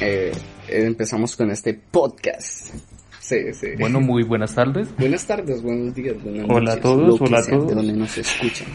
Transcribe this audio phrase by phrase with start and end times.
[0.00, 0.32] Eh,
[0.68, 2.74] empezamos con este podcast.
[3.20, 3.68] Sí, sí.
[3.78, 4.88] Bueno, muy buenas tardes.
[4.98, 7.68] Buenas tardes, buenos días, buenas Hola a noches, todos, lo que hola a todos.
[7.68, 8.68] De donde nos escuchan.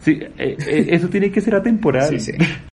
[0.00, 2.08] Sí, eh, eh, eso tiene que ser atemporal.
[2.08, 2.32] Sí, sí.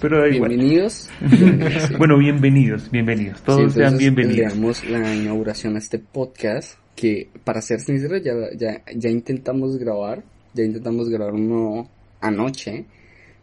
[0.00, 0.48] Pero da igual.
[0.48, 1.10] Bienvenidos.
[1.20, 1.94] bienvenidos, sí.
[1.96, 3.42] Bueno, bienvenidos, bienvenidos.
[3.42, 4.36] Todos sean bienvenidos.
[4.36, 9.76] Le damos la inauguración a este podcast que, para ser sincero, ya, ya, ya intentamos
[9.76, 10.24] grabar.
[10.54, 11.88] Ya intentamos grabar uno
[12.20, 12.86] anoche.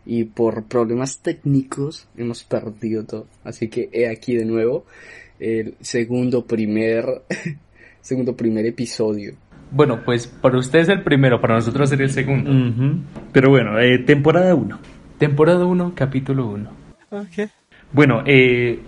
[0.06, 3.28] Y por problemas técnicos hemos perdido todo.
[3.44, 4.86] Así que he aquí de nuevo
[5.40, 7.06] el segundo primer,
[8.02, 9.36] segundo primer episodio.
[9.72, 12.52] Bueno, pues para ustedes el primero, para nosotros sería el segundo.
[13.32, 14.80] Pero bueno, eh, temporada 1.
[15.20, 16.72] Temporada 1, capítulo 1.
[17.92, 18.80] Bueno, eh,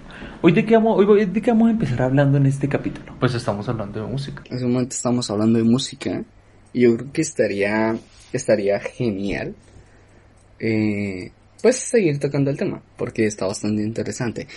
[0.41, 3.15] hoy, de qué vamos, hoy hoy de qué vamos a empezar hablando en este capítulo.
[3.19, 4.43] Pues estamos hablando de música.
[4.49, 6.23] En ese momento estamos hablando de música.
[6.73, 7.95] Y yo creo que estaría,
[8.33, 9.55] estaría genial.
[10.61, 11.31] Eh,
[11.61, 12.81] pues seguir tocando el tema.
[12.95, 14.47] Porque está bastante interesante.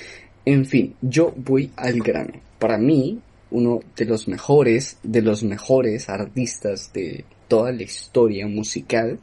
[0.44, 2.34] En fin, yo voy al grano.
[2.58, 9.18] Para mí, uno de los mejores, de los mejores artistas de toda la historia musical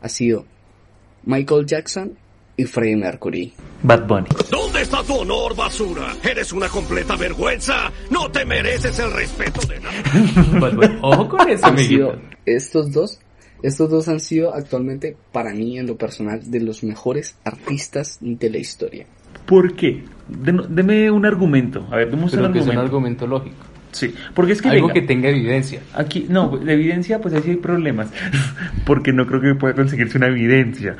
[0.00, 0.46] ha sido
[1.24, 2.16] Michael Jackson
[2.56, 3.52] y Freddie Mercury.
[3.82, 4.28] Bad Bunny.
[4.50, 6.14] ¿Dónde está tu honor, basura?
[6.22, 7.92] Eres una completa vergüenza.
[8.10, 10.02] No te mereces el respeto de nadie.
[10.60, 13.18] Pues, bueno, ojo con eso, han sido estos dos
[13.66, 18.50] estos dos han sido actualmente para mí en lo personal de los mejores artistas de
[18.50, 19.06] la historia
[19.46, 20.04] ¿Por qué?
[20.28, 21.86] Den- deme un argumento.
[21.90, 22.80] A ver, demos un Pero que es un argumento.
[22.80, 23.56] argumento lógico.
[23.92, 25.80] Sí, porque es que Algo venga, que tenga evidencia.
[25.94, 28.08] Aquí, no, la evidencia, pues ahí sí hay problemas,
[28.86, 30.96] porque no creo que pueda conseguirse una evidencia.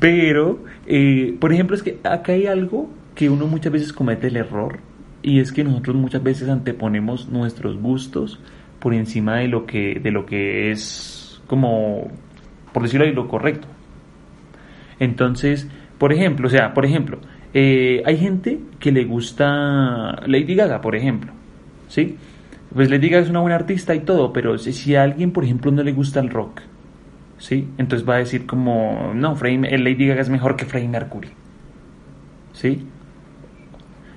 [0.00, 4.36] Pero, eh, por ejemplo, es que acá hay algo que uno muchas veces comete el
[4.36, 4.78] error,
[5.22, 8.38] y es que nosotros muchas veces anteponemos nuestros gustos
[8.78, 11.17] por encima de lo que, de lo que es
[11.48, 12.08] como,
[12.72, 13.66] por decirlo ahí, lo correcto.
[15.00, 17.18] Entonces, por ejemplo, o sea, por ejemplo,
[17.54, 21.32] eh, hay gente que le gusta Lady Gaga, por ejemplo,
[21.88, 22.16] ¿sí?
[22.72, 25.44] Pues Lady Gaga es una buena artista y todo, pero si, si a alguien, por
[25.44, 26.60] ejemplo, no le gusta el rock,
[27.38, 27.68] ¿sí?
[27.78, 31.30] Entonces va a decir como, no, el Lady Gaga es mejor que Freddie Mercury,
[32.52, 32.86] ¿sí?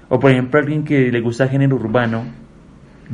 [0.09, 2.25] O por ejemplo, alguien que le gusta el género urbano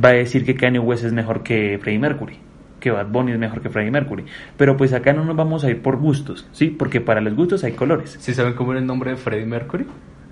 [0.04, 2.38] va a decir que Kanye West es mejor que Freddie Mercury,
[2.80, 4.24] que Bad Bunny es mejor que Freddie Mercury.
[4.56, 6.68] Pero pues acá no nos vamos a ir por gustos, ¿sí?
[6.68, 8.16] Porque para los gustos hay colores.
[8.20, 9.86] ¿Sí saben cómo era el nombre de Freddie Mercury?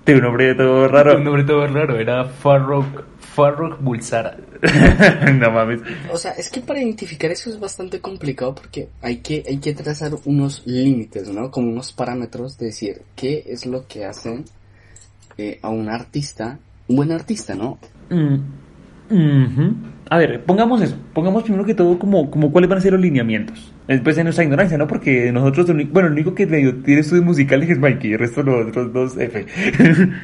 [0.05, 1.17] Tiene un nombre de todo raro.
[1.17, 4.37] Un nombre todo raro, era Farrokh, Farrokh Bulsara.
[5.35, 5.81] no mames.
[6.11, 9.75] o sea es que para identificar eso es bastante complicado porque hay que hay que
[9.75, 14.47] trazar unos límites no como unos parámetros de decir qué es lo que hacen
[15.37, 16.59] eh, a un artista
[16.89, 18.37] un buen artista no Mm,
[19.11, 19.75] ujú.
[20.09, 20.97] A ver, pongamos eso.
[21.13, 23.73] Pongamos primero que todo como, como cuáles van a ser los lineamientos.
[23.89, 24.87] Después de nuestra ignorancia, ¿no?
[24.87, 28.93] Porque nosotros, bueno, el único que tiene estudios musicales es Mikey, el resto los otros
[28.93, 29.47] dos F.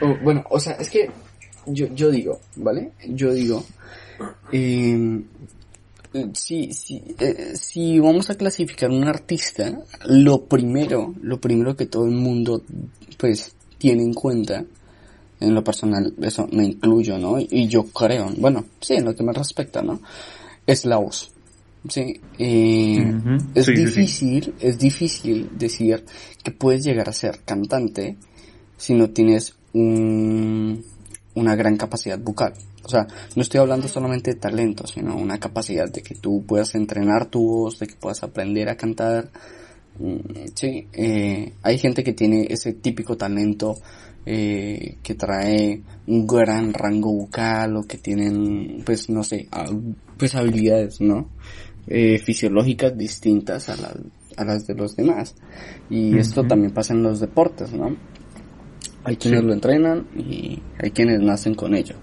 [0.01, 1.11] O, bueno, o sea, es que
[1.67, 2.93] yo, yo digo, ¿vale?
[3.09, 3.65] Yo digo,
[4.53, 5.21] eh,
[6.35, 12.07] si, si, eh, si vamos a clasificar un artista, lo primero, lo primero que todo
[12.07, 12.63] el mundo,
[13.19, 14.65] pues, tiene en cuenta,
[15.43, 17.37] en lo personal, eso me incluyo, ¿no?
[17.39, 20.01] Y yo creo, bueno, sí, en lo que me respecta, ¿no?
[20.67, 21.31] Es la voz.
[21.89, 23.15] Sí, eh,
[23.55, 23.85] es Sí, sí, sí.
[23.85, 26.05] difícil, es difícil decir
[26.45, 28.17] que puedes llegar a ser cantante
[28.77, 30.85] si no tienes un,
[31.35, 32.53] una gran capacidad vocal.
[32.85, 36.75] O sea, no estoy hablando solamente de talento, sino una capacidad de que tú puedas
[36.75, 39.31] entrenar tu voz, de que puedas aprender a cantar.
[39.99, 40.17] Mm,
[40.55, 43.77] Sí, eh, hay gente que tiene ese típico talento
[44.27, 49.49] eh, que trae un gran rango vocal o que tienen, pues no sé,
[50.17, 51.29] pues habilidades, ¿no?
[51.89, 53.97] Eh, fisiológicas distintas a, las
[54.37, 55.35] a las de los demás.
[55.91, 57.97] Y esto también pasa en los deportes, ¿no?
[59.05, 59.47] Hay quienes Sí.
[59.47, 61.97] lo entrenan y hay quienes nacen con ello.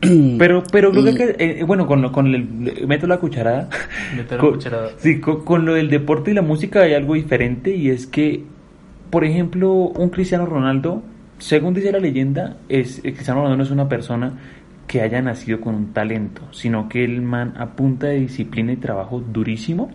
[0.38, 3.68] Pero, pero creo Y- que, eh, bueno, con, lo- con el, meto la cucharada.
[4.16, 4.90] Meter la Con- cucharada.
[4.98, 8.44] Sí, con, con lo del deporte y la música hay algo diferente y es que,
[9.14, 11.00] por ejemplo, un Cristiano Ronaldo,
[11.38, 14.32] según dice la leyenda, es, el Cristiano Ronaldo no es una persona
[14.88, 18.76] que haya nacido con un talento, sino que el man a punta de disciplina y
[18.76, 19.88] trabajo durísimo,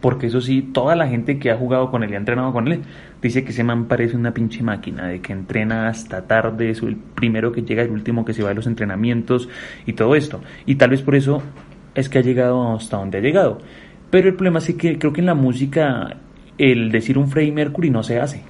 [0.00, 2.66] porque eso sí, toda la gente que ha jugado con él y ha entrenado con
[2.68, 2.80] él,
[3.20, 6.96] dice que ese man parece una pinche máquina, de que entrena hasta tarde, es el
[6.96, 9.50] primero que llega, el último que se va a los entrenamientos
[9.84, 10.40] y todo esto.
[10.64, 11.42] Y tal vez por eso
[11.94, 13.58] es que ha llegado hasta donde ha llegado.
[14.08, 16.16] Pero el problema es que creo que en la música
[16.58, 18.42] el decir un Freddie Mercury no se hace.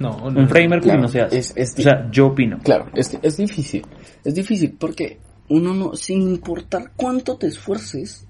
[0.00, 1.38] No, no, Un Freddie Mercury claro, no se hace.
[1.38, 2.58] es- es o sea, yo opino.
[2.62, 3.84] Claro, es, es difícil.
[4.24, 8.26] Es difícil porque uno no, sin importar cuánto te esfuerces,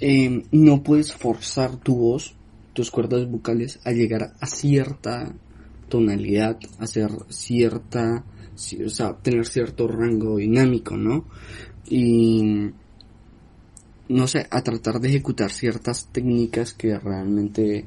[0.00, 2.34] eh, no puedes forzar tu voz,
[2.72, 5.32] tus cuerdas vocales a llegar a cierta
[5.88, 8.24] tonalidad, a hacer cierta,
[8.56, 11.24] ci- o sea, tener cierto rango dinámico, ¿no?
[11.88, 12.70] Y
[14.08, 17.84] no sé, a tratar de ejecutar ciertas técnicas que realmente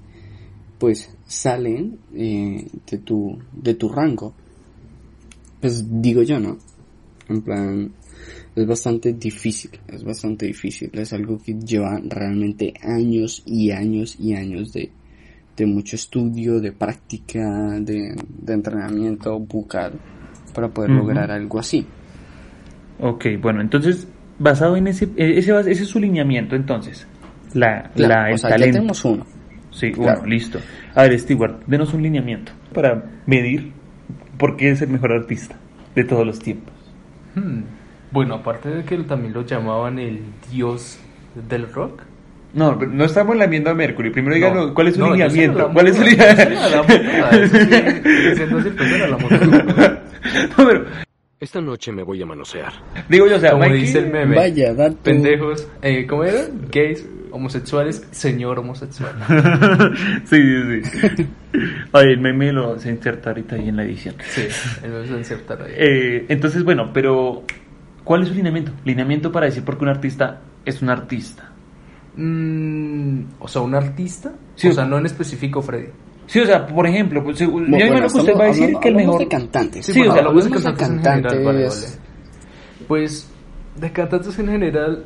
[0.78, 4.34] pues salen eh, de tu de tu rango.
[5.62, 6.58] Pues digo yo no
[7.28, 7.92] en plan
[8.56, 10.90] es bastante difícil es bastante difícil.
[10.94, 14.92] Es algo que lleva realmente años y años y años de
[15.60, 20.00] de mucho estudio de práctica de, de entrenamiento bucal
[20.54, 21.86] para poder lograr algo así.
[23.00, 24.08] Ok, bueno, entonces,
[24.40, 27.08] basado en ese, eh, ese, ese es su lineamiento, entonces.
[27.54, 28.74] La, Claro, la, el o sea ya talento.
[28.78, 29.26] tenemos uno
[29.72, 30.22] Sí, Claro.
[30.22, 30.60] bueno, listo.
[30.96, 33.72] A ver, Stewart, denos un lineamiento para medir
[34.38, 35.56] por qué es el mejor artista
[35.96, 36.74] de todos los tiempos.
[37.36, 37.62] Hmm.
[38.12, 40.22] Bueno, aparte de que también lo llamaban el
[40.52, 41.00] dios
[41.48, 42.02] del rock.
[42.56, 44.10] No, pero no estamos lamiendo a Mercury.
[44.10, 44.74] Primero díganos No.
[44.74, 45.70] cuál es su No, lineamiento.
[45.72, 46.60] ¿Cuál es su lineamiento?
[50.58, 50.86] No, pero,
[51.40, 52.74] Esta noche me voy a manosear.
[53.08, 54.36] digo yo, o sea, Como Mikey- dice el meme.
[54.36, 56.42] vaya dato Pendejos, eh, ¿cómo era?
[56.70, 59.14] Gays, homosexuales, señor homosexual.
[60.26, 60.84] sí, sí,
[61.16, 61.28] sí.
[61.94, 64.16] Oye, el meme lo se inserta ahorita ahí en la edición.
[64.30, 64.42] Sí,
[64.84, 65.72] él me va a insertar ahí.
[65.78, 67.44] Eh, entonces, bueno, pero
[68.04, 68.74] ¿cuál es su lineamiento?
[68.84, 71.52] Lineamiento para decir por qué un artista es un artista.
[72.18, 74.34] Mm, o sea, un artista.
[74.56, 75.88] Sí, o o- sea, no en específico Freddy.
[76.30, 78.80] Sí, o sea, por ejemplo, pues, yo Bueno, imagino que usted va a decir hablando-
[78.82, 79.20] que el mejor...
[79.20, 82.00] de cantantes Sí, Sí, o sea, hablamos de de cantantes en general, vale, cantantes.
[82.00, 82.88] vale.
[82.88, 83.30] Pues,
[83.76, 85.06] de cantantes en general,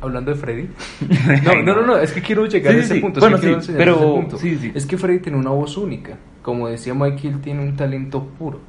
[0.00, 0.68] hablando de Freddy.
[1.44, 3.00] No, no, no, no, es que quiero llegar Sí, a ese sí.
[3.00, 3.18] punto.
[3.18, 4.38] es Bueno, que quiero sí, enseñar pero- ese punto.
[4.38, 4.72] sí, sí.
[4.74, 6.16] Es que Freddy tiene una voz única.
[6.42, 8.60] Como decía Michael, tiene un talento puro.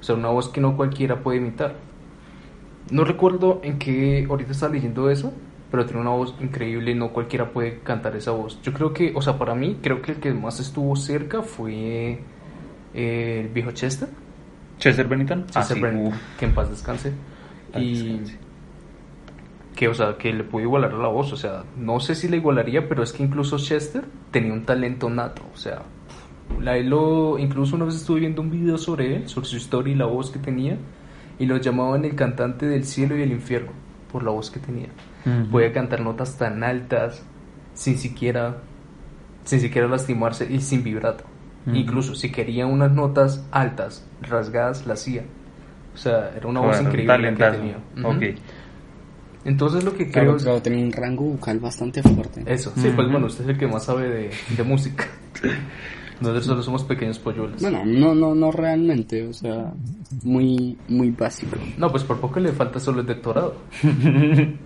[0.00, 1.74] O sea, una voz que no cualquiera puede imitar.
[2.90, 5.32] No recuerdo en qué, ahorita estaba leyendo eso,
[5.74, 8.62] pero tiene una voz increíble y no cualquiera puede cantar esa voz.
[8.62, 12.20] Yo creo que, o sea, para mí, creo que el que más estuvo cerca fue
[12.94, 14.08] eh, el viejo Chester.
[14.78, 15.46] Chester Bennington.
[15.48, 16.38] Ah, Chester sí, Bennington, uf.
[16.38, 17.12] que en paz descanse.
[17.72, 18.38] Paz y descanse.
[19.74, 22.36] que, o sea, que le pudo igualar la voz, o sea, no sé si le
[22.36, 25.82] igualaría, pero es que incluso Chester tenía un talento nato, o sea,
[26.60, 29.96] la, lo, incluso una vez estuve viendo un video sobre él, sobre su historia y
[29.96, 30.78] la voz que tenía,
[31.36, 33.72] y lo llamaban el cantante del cielo y el infierno,
[34.12, 34.90] por la voz que tenía.
[35.26, 35.50] Ujú.
[35.50, 37.22] Podía cantar notas tan altas,
[37.74, 38.58] sin siquiera,
[39.44, 41.24] sin siquiera lastimarse y sin vibrato.
[41.66, 45.22] Incluso si quería unas notas altas, rasgadas, la hacía.
[45.94, 47.78] O sea, era una voz Bueno, increíble que tenía.
[49.46, 50.42] Entonces lo que Claro, creo es...
[50.42, 52.42] claro, tenía un rango vocal bastante fuerte.
[52.46, 55.06] Eso, sí, pues bueno, usted es el que más sabe de, de música.
[56.20, 57.60] Nosotros solo somos pequeños polluelos.
[57.60, 59.72] Bueno, no, no, no realmente, o sea,
[60.22, 61.56] muy, muy básico.
[61.76, 63.56] No, pues por poco le falta solo el doctorado.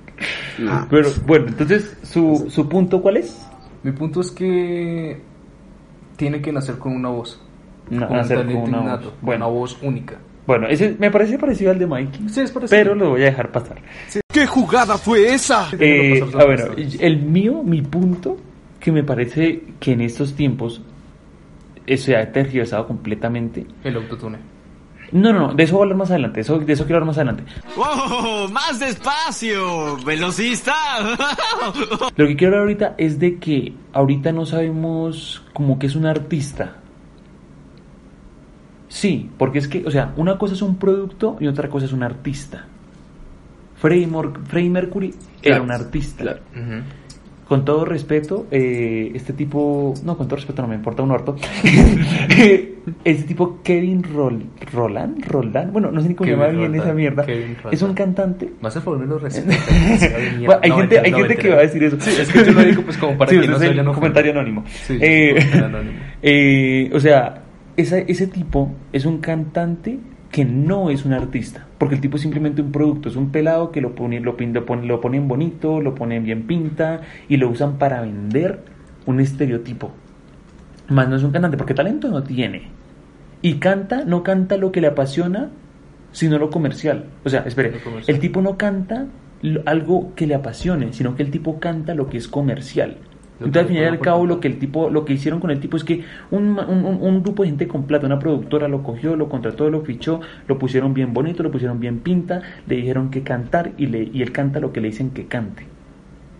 [0.58, 0.87] No.
[0.90, 3.46] Pero bueno, entonces, ¿su, ¿su punto cuál es?
[3.82, 5.20] Mi punto es que
[6.16, 7.40] tiene que nacer con una voz.
[7.90, 9.12] Na- con un nacer con talento una innato, voz.
[9.14, 9.48] con Bueno.
[9.48, 10.16] una voz única.
[10.46, 12.28] Bueno, ese me parece parecido al de Mikey.
[12.30, 12.78] Sí, es parecido.
[12.80, 13.76] Pero lo voy a dejar pasar.
[14.32, 15.68] ¿Qué jugada fue esa?
[15.78, 16.64] Eh, ah, bueno,
[17.00, 18.37] el mío, mi punto,
[18.80, 20.80] que me parece que en estos tiempos
[21.87, 23.66] eh, se ha tergiversado completamente.
[23.84, 24.38] El autotune.
[25.12, 27.06] No, no, no, de eso voy a hablar más adelante, eso, de eso quiero hablar
[27.06, 27.44] más adelante.
[27.76, 28.46] ¡Oh!
[28.52, 29.96] ¡Más despacio!
[30.04, 30.74] ¡Velocista!
[32.16, 36.06] Lo que quiero hablar ahorita es de que ahorita no sabemos como que es un
[36.06, 36.76] artista.
[38.88, 41.92] Sí, porque es que, o sea, una cosa es un producto y otra cosa es
[41.92, 42.66] un artista.
[43.76, 46.22] Freddie, Mercury era un artista.
[46.24, 46.40] claro.
[46.54, 46.82] Ujú.
[47.49, 51.35] Con todo respeto, eh, este tipo, no, con todo respeto no me importa un orto.
[53.05, 56.93] este tipo Kevin Rol, Roland, Roland, bueno, no sé ni cómo Kevin llama bien esa
[56.93, 57.26] mierda.
[57.71, 58.50] Es un cantante.
[58.61, 58.99] Más a favor
[60.45, 61.97] Bueno, hay gente, hay gente que va a decir eso.
[62.00, 64.33] Sí, es que yo lo digo pues como para Sí, que no se a comentario
[64.33, 64.64] anónimo.
[64.87, 65.99] Sí, Eh, anónimo.
[66.23, 67.43] eh, o sea,
[67.76, 69.99] esa- ese tipo es un cantante
[70.31, 73.70] que no es un artista, porque el tipo es simplemente un producto, es un pelado
[73.73, 77.49] que lo, pone, lo, lo, pone- lo ponen bonito, lo ponen bien pinta y lo
[77.49, 78.61] usan para vender
[79.06, 79.92] un estereotipo.
[80.88, 82.62] Más no es un cantante, porque talento no tiene.
[83.42, 85.50] Y canta, no canta lo que le apasiona
[86.11, 87.04] sino lo comercial.
[87.25, 87.68] O sea, espere,
[88.06, 89.06] el tipo no canta
[89.66, 92.97] algo que le apasione, sino que el tipo canta lo que es comercial.
[93.40, 95.61] Entonces, al final y al cabo, lo que el tipo, lo que hicieron con el
[95.61, 99.28] tipo es que un, un, grupo de gente con plata, una productora lo cogió, lo
[99.28, 103.73] contrató, lo fichó, lo pusieron bien bonito, lo pusieron bien pinta, le dijeron que cantar
[103.78, 105.66] y, le, y él canta lo que le dicen que cante,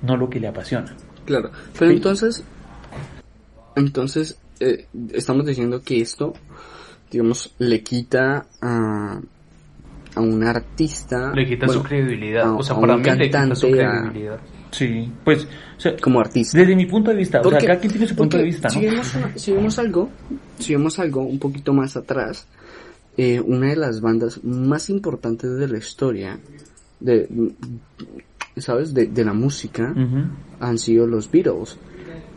[0.02, 0.93] no lo que le apasiona.
[1.25, 1.97] Claro, pero Sí.
[1.99, 2.45] entonces,
[3.76, 6.33] entonces eh, estamos diciendo que esto,
[7.11, 9.21] digamos, le quita a,
[10.17, 12.45] a un artista, Le quita bueno, su credibilidad.
[12.49, 14.38] a- o sea, a para un mí le quita su cantante, a- credibilidad.
[14.70, 15.44] Sí, pues,
[15.76, 16.58] o sea, como artista.
[16.58, 18.50] desde mi punto de vista, o sea, Porque- cada quien tiene su punto de porque
[18.50, 18.75] vista, ¿no?
[18.75, 20.08] Si vemos, una- si vemos algo,
[20.58, 22.46] si vemos algo un poquito más atrás,
[23.16, 26.38] eh, una de las bandas más importantes de la historia,
[27.00, 27.28] de,
[28.56, 28.92] ¿sabes?
[28.94, 30.25] De, de la música, Ujú.
[30.60, 31.76] han sido los Beatles.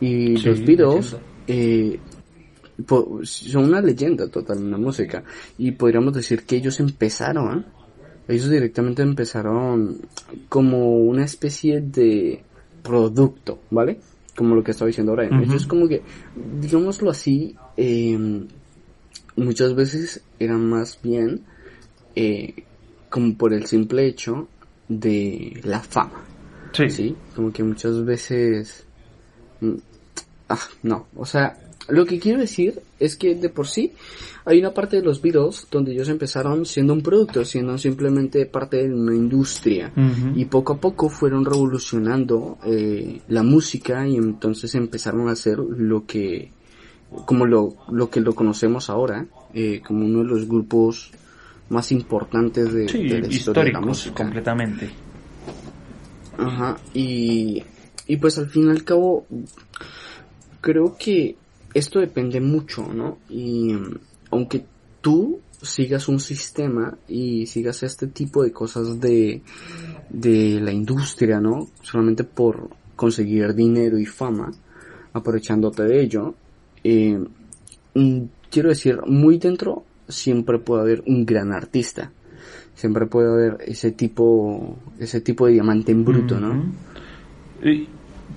[0.00, 1.98] Y Sí, los Beatles eh,
[3.22, 5.22] son una leyenda total en la música.
[5.58, 7.66] Y podríamos decir que ellos empezaron,
[8.32, 9.98] ellos directamente empezaron
[10.48, 12.42] como una especie de
[12.82, 14.00] producto, ¿vale?
[14.36, 15.26] Como lo que estaba diciendo ahora.
[15.26, 15.42] Ujú.
[15.42, 16.02] Ellos como que,
[16.60, 18.46] digámoslo así, eh,
[19.36, 21.42] muchas veces eran más bien
[22.14, 22.64] eh,
[23.08, 24.48] como por el simple hecho
[24.88, 26.24] de la fama.
[26.72, 26.88] Sí.
[26.90, 28.84] Sí, como que muchas veces...
[29.60, 29.74] mm,
[30.48, 31.56] Ah, no, o sea,
[31.88, 33.92] lo que quiero decir es que de por sí
[34.44, 38.76] hay una parte de los Beatles donde ellos empezaron siendo un producto, siendo simplemente parte
[38.88, 39.92] de una industria.
[40.34, 46.04] Y poco a poco fueron revolucionando eh, la música y entonces empezaron a hacer lo
[46.06, 46.50] que,
[47.26, 51.10] como lo, lo que lo conocemos ahora, eh, como uno de los grupos
[51.68, 54.22] más importantes de, Sí, de la historia de la música.
[54.24, 54.90] completamente.
[56.38, 57.62] Ajá, y,
[58.06, 59.26] y pues al fin y al cabo,
[60.60, 61.36] creo que
[61.74, 63.18] esto depende mucho, ¿no?
[63.28, 63.98] Y mm,
[64.30, 64.64] aunque
[65.00, 69.42] tú sigas un sistema y sigas este tipo de cosas de,
[70.10, 71.68] de la industria, ¿no?
[71.82, 74.52] Solamente por conseguir dinero y fama,
[75.12, 76.34] aprovechándote de ello,
[76.84, 77.18] eh,
[77.94, 82.12] mm, quiero decir, muy dentro siempre puede haber un gran artista.
[82.74, 86.72] Siempre puede haber ese tipo, ese tipo de diamante en bruto, ¿no?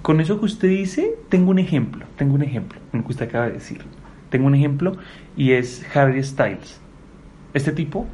[0.06, 3.48] Con eso que usted dice, tengo un ejemplo, tengo un ejemplo, lo que usted acaba
[3.48, 3.80] de decir.
[4.30, 4.92] Tengo un ejemplo
[5.36, 6.80] y es Harry Styles.
[7.56, 8.06] Este tipo,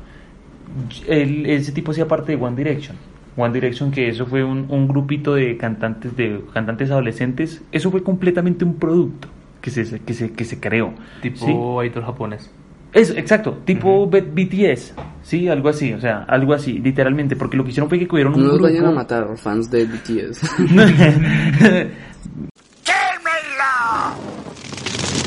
[1.06, 2.96] él- ese tipo hacía parte de One Direction.
[3.36, 8.04] One Direction, que eso fue un, un grupito de cantantes, de cantantes adolescentes, eso fue
[8.04, 9.28] completamente un producto
[9.60, 10.94] que se, que se, que se creó.
[11.22, 11.88] Tipo ¿sí?
[11.90, 12.50] idol japonés.
[12.94, 14.94] Eso, exacto, tipo B- BTS,
[15.24, 18.34] sí, algo así, o sea, algo así, literalmente, porque lo que hicieron fue que cogieron
[18.36, 18.64] un No grupo...
[18.66, 20.42] vayan a matar fans de BTS.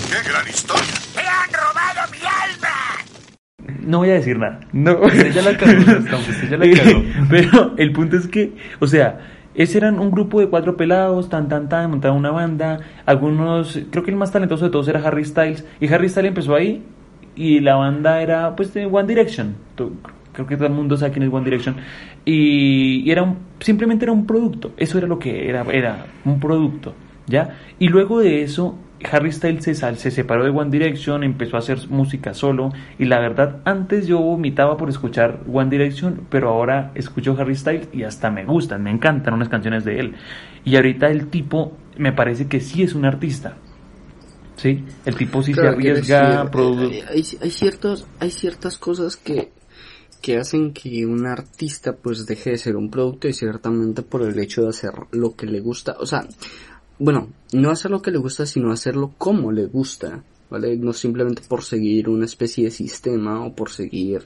[0.09, 0.85] ¡Qué gran historia!
[3.87, 4.61] No voy a decir nada.
[4.73, 4.99] No.
[5.03, 5.73] Usted ya la cagó,
[6.51, 7.03] ya la cagó.
[7.31, 9.21] Pero el punto es que, o sea,
[9.55, 12.81] ese eran un grupo de cuatro pelados, tan, tan, tan, montaban una banda.
[13.05, 15.65] Algunos, creo que el más talentoso de todos era Harry Styles.
[15.81, 16.83] Y Harry Styles empezó ahí
[17.37, 19.55] y la banda era, pues, de One Direction.
[20.33, 21.77] Creo que todo el mundo sabe quién es One Direction.
[22.25, 24.73] Y, era simplemente era un producto.
[24.77, 26.95] Eso era lo que era, era un producto.
[27.27, 27.57] ¿Ya?
[27.79, 28.79] Y luego de eso,
[29.11, 32.73] Harry Styles se, se separó de One Direction, empezó a hacer música solo.
[32.99, 37.89] Y la verdad, antes yo vomitaba por escuchar One Direction, pero ahora escucho Harry Styles
[37.93, 40.15] y hasta me gustan, me encantan unas canciones de él.
[40.65, 43.57] Y ahorita el tipo me parece que sí es un artista.
[44.65, 44.83] ¿Sí?
[45.05, 49.51] El tipo sí Claro, se arriesga, decir, eh, hay, hay ciertos, hay ciertas cosas que,
[50.23, 54.39] que hacen que un artista pues deje de ser un producto y ciertamente por el
[54.39, 56.27] hecho de hacer lo que le gusta, o sea,
[56.99, 60.79] bueno, no hacer lo que le gusta, sino hacerlo como le gusta, ¿vale?
[60.79, 64.23] No simplemente por seguir una especie de sistema o por seguir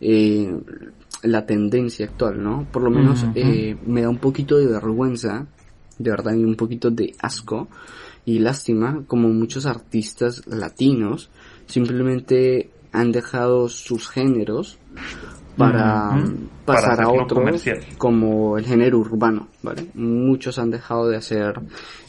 [0.00, 0.52] eh,
[1.22, 2.66] la tendencia actual, ¿no?
[2.72, 5.46] Por lo menos eh, me da un poquito de vergüenza,
[5.96, 7.68] de verdad, y un poquito de asco
[8.24, 11.30] y lástima como muchos artistas latinos
[11.66, 14.78] simplemente han dejado sus géneros
[15.56, 16.16] para
[16.64, 17.80] pasar Para a comercial.
[17.98, 19.86] como el género urbano, ¿vale?
[19.94, 21.60] Muchos han dejado de hacer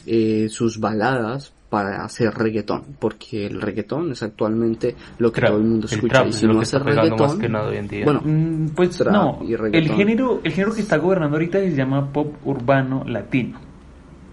[0.06, 5.60] eh, sus baladas para hacer reggaetón, porque el reggaetón es actualmente lo que Trap, todo
[5.60, 7.68] el mundo el escucha trap y es si lo no hace reggaetón, más que nada
[7.68, 8.04] hoy en día.
[8.04, 12.12] bueno, Mm, Pues no, y el género, el género que está gobernando ahorita se llama
[12.12, 13.58] pop urbano latino.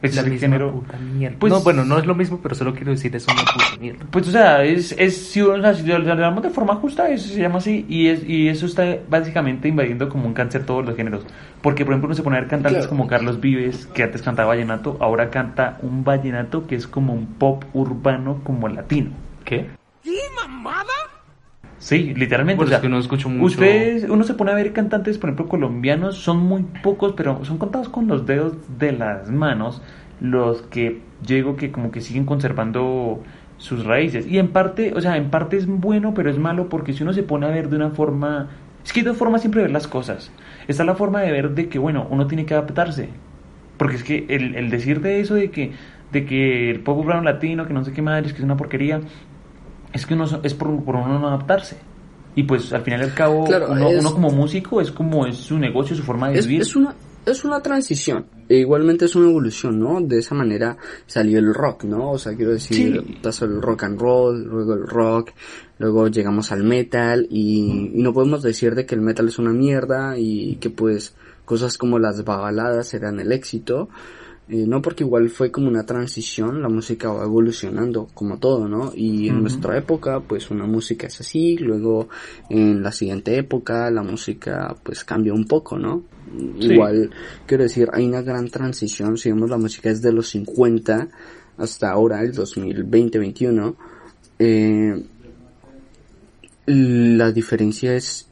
[0.02, 0.72] La es el misma género.
[0.72, 1.36] puta mierda.
[1.40, 4.06] Pues- no, bueno, no es lo mismo, pero solo quiero decir es una puta mierda.
[4.10, 7.10] Pues o sea, es, es si, o sea, si lo lo hablamos de forma justa,
[7.10, 10.86] eso se llama así, y es, y eso está básicamente invadiendo como un cáncer todos
[10.86, 11.26] los géneros.
[11.62, 12.90] Porque por ejemplo uno se pone a ver cantantes Claro.
[12.90, 17.26] como Carlos Vives, que antes cantaba vallenato, ahora canta un vallenato que es como un
[17.26, 19.10] pop urbano como latino.
[19.44, 19.68] ¿Qué?
[21.90, 22.58] Sí, literalmente.
[22.58, 25.18] Bueno, o sea, es que no escucho mucho- Ustedes, uno se pone a ver cantantes,
[25.18, 29.82] por ejemplo, colombianos, son muy pocos, pero son contados con los dedos de las manos
[30.22, 33.24] los que llego que como que siguen conservando
[33.58, 34.28] sus raíces.
[34.28, 37.12] Y en parte, o sea, en parte es bueno, pero es malo porque si uno
[37.12, 38.50] se pone a ver de una forma...
[38.86, 40.32] Es que hay dos formas siempre de ver las cosas.
[40.68, 43.10] Está la forma de ver de que, bueno, uno tiene que adaptarse.
[43.78, 45.72] Porque es que el, el decir de eso, de que,
[46.12, 48.58] de que el pop urbano latino, que no sé qué madre, es que es una
[48.58, 49.02] porquería,
[49.94, 51.78] es que uno es por, por uno no adaptarse.
[52.36, 55.26] Y pues al final y al cabo, Claro, uno, es- uno como músico es como
[55.26, 56.62] es su negocio, su forma de es, vivir.
[56.62, 56.94] es una
[57.26, 61.84] es una transición e igualmente es una evolución no de esa manera salió el rock
[61.84, 63.18] no o sea quiero decir Sí.
[63.22, 65.32] pasó el rock and roll luego el rock
[65.80, 69.52] luego llegamos al metal y, y no podemos decir de que el metal es una
[69.52, 71.14] mierda y que pues
[71.46, 73.90] cosas como las baladas eran el éxito
[74.52, 78.92] eh, no porque igual fue como una transición, la música va evolucionando como todo, ¿no?
[78.96, 82.10] Y en nuestra época pues una música es así, luego
[82.50, 86.02] en la siguiente época la música pues cambia un poco, ¿no?
[86.60, 86.74] Sí.
[86.74, 87.12] Igual,
[87.46, 91.10] quiero decir, hay una gran transición, si vemos la música es de los 50
[91.60, 93.76] hasta ahora, el 2020-21,
[94.40, 95.06] eh,
[96.66, 98.29] la diferencia es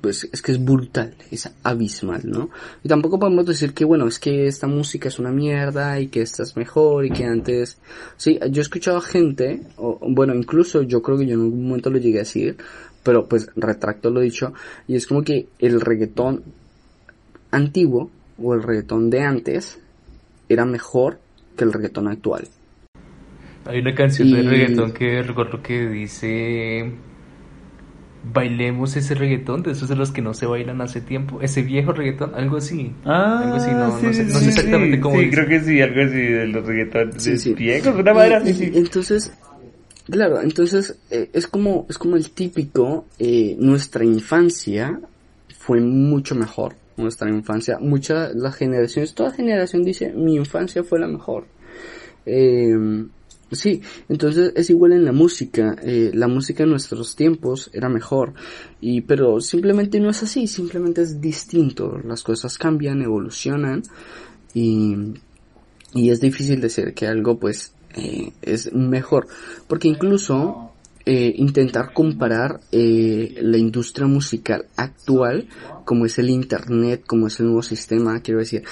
[0.00, 2.50] pues es que es brutal, es abismal, ¿no?
[2.82, 6.22] Y tampoco podemos decir que bueno, es que esta música es una mierda y que
[6.22, 7.78] esta es mejor y que antes
[8.16, 11.68] sí, yo he escuchado a gente, o bueno, incluso yo creo que yo en algún
[11.68, 12.56] momento lo llegué a decir,
[13.04, 14.52] pero pues retracto lo dicho
[14.88, 16.42] y es como que el reggaetón
[17.52, 18.10] antiguo
[18.42, 19.78] o el reggaetón de antes
[20.48, 21.18] era mejor
[21.56, 22.48] que el reggaetón actual.
[23.66, 26.90] Hay una canción de Y- reggaetón que recuerdo que dice
[28.22, 31.92] bailemos ese reggaetón de esos de los que no se bailan hace tiempo, ese viejo
[31.92, 32.92] reggaetón, algo así.
[33.04, 35.36] Ah, algo así, no, sí, no sé, sí, no sé exactamente sí, cómo Sí, dice.
[35.36, 37.54] creo que sí, algo así de los reggaetones Sí, sí.
[37.54, 38.72] viejos, una manera Y- así, y sí.
[38.78, 39.32] Entonces,
[40.10, 45.00] claro, entonces eh, es como es como el típico eh, nuestra infancia
[45.58, 46.74] fue mucho mejor.
[46.96, 51.46] Nuestra infancia, muchas las generaciones, toda generación dice mi infancia fue la mejor.
[52.26, 52.76] Eh,
[53.52, 55.76] sí, entonces es igual en la música.
[55.82, 58.34] eh, la música en nuestros tiempos era mejor.
[58.80, 61.98] Y pero simplemente no es así, simplemente es distinto.
[62.04, 63.82] Las cosas cambian, evolucionan
[64.54, 64.96] y
[65.92, 69.26] y es difícil decir que algo pues eh, es mejor
[69.66, 70.70] porque incluso
[71.04, 75.48] eh, intentar comparar eh, la industria musical actual
[75.84, 78.62] como es el internet como es el nuevo sistema quiero decir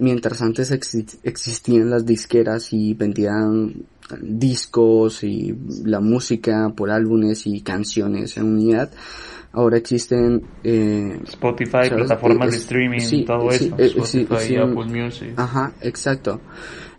[0.00, 3.84] mientras antes exi- existían las disqueras y vendían
[4.20, 8.90] discos y la música por álbumes y canciones en unidad
[9.54, 11.90] ahora existen eh, Spotify, ¿sabes?
[11.92, 13.76] plataformas Eh, de streaming, sí, todo sí, eso.
[13.78, 15.32] eh, Spotify, sí, Apple Music.
[15.36, 16.40] Ajá, exacto.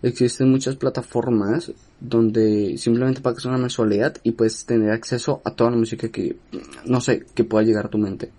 [0.01, 5.77] Existen muchas plataformas donde simplemente pagas una mensualidad y puedes tener acceso a toda la
[5.77, 6.37] música que,
[6.85, 8.31] no sé, que pueda llegar a tu mente.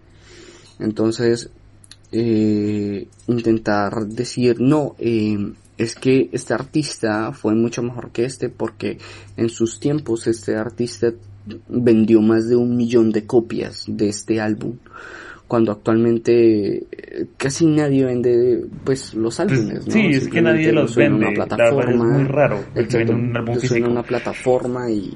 [0.78, 1.50] Entonces,
[2.12, 5.36] eh, intentar decir, no, eh,
[5.78, 8.98] es que este artista fue mucho mejor que este porque
[9.36, 11.12] en sus tiempos este artista
[11.68, 14.76] vendió más de un millón de copias de este álbum
[15.46, 19.92] cuando actualmente eh, casi nadie vende pues los álbumes ¿no?
[19.92, 23.12] sí, es que nadie los suena vende, una verdad es muy raro el que exacto,
[23.12, 25.12] vende un álbum suena una plataforma y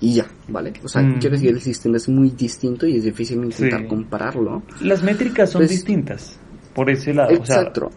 [0.00, 0.70] y ya, ¿vale?
[0.82, 1.18] O sea, Mm.
[1.18, 3.86] quiero decir, el sistema es muy distinto y es difícil intentar Sí.
[3.86, 4.62] compararlo.
[4.82, 6.38] Las métricas son Pues- distintas,
[6.74, 7.30] por ese lado.
[7.40, 7.90] o sea, Exacto,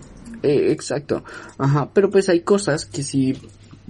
[0.43, 1.23] eh, exacto.
[1.57, 3.35] Ajá, pero pues hay cosas que sí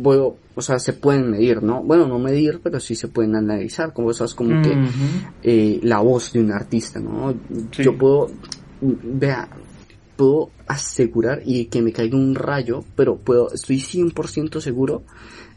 [0.01, 1.83] puedo, o sea, se pueden medir, ¿no?
[1.83, 4.73] Bueno, no medir, pero sí se pueden analizar, como cosas como que
[5.43, 7.33] eh, la voz de un artista, ¿no?
[7.71, 7.83] Sí.
[7.83, 8.27] Yo puedo,
[8.81, 9.49] vea,
[10.15, 15.03] puedo asegurar y que me caiga un rayo, pero puedo, estoy 100% seguro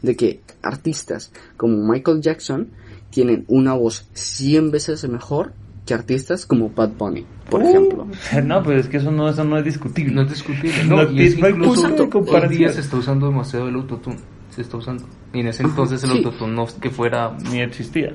[0.01, 2.69] de que artistas como Michael Jackson
[3.11, 5.53] tienen una voz 100 veces mejor
[5.85, 8.07] que artistas como Bad Bunny, por Uh, ejemplo.
[8.45, 10.13] No, pues es que eso no, eso no es discutible.
[10.13, 11.11] No es discutible, No ¿no?
[11.11, 14.17] y es no incluso hoy día se está usando demasiado el autotune.
[14.51, 15.05] Se está usando.
[15.33, 16.17] Y en ese entonces el sí.
[16.17, 17.35] autotune no que fuera...
[17.51, 18.09] Ni existía.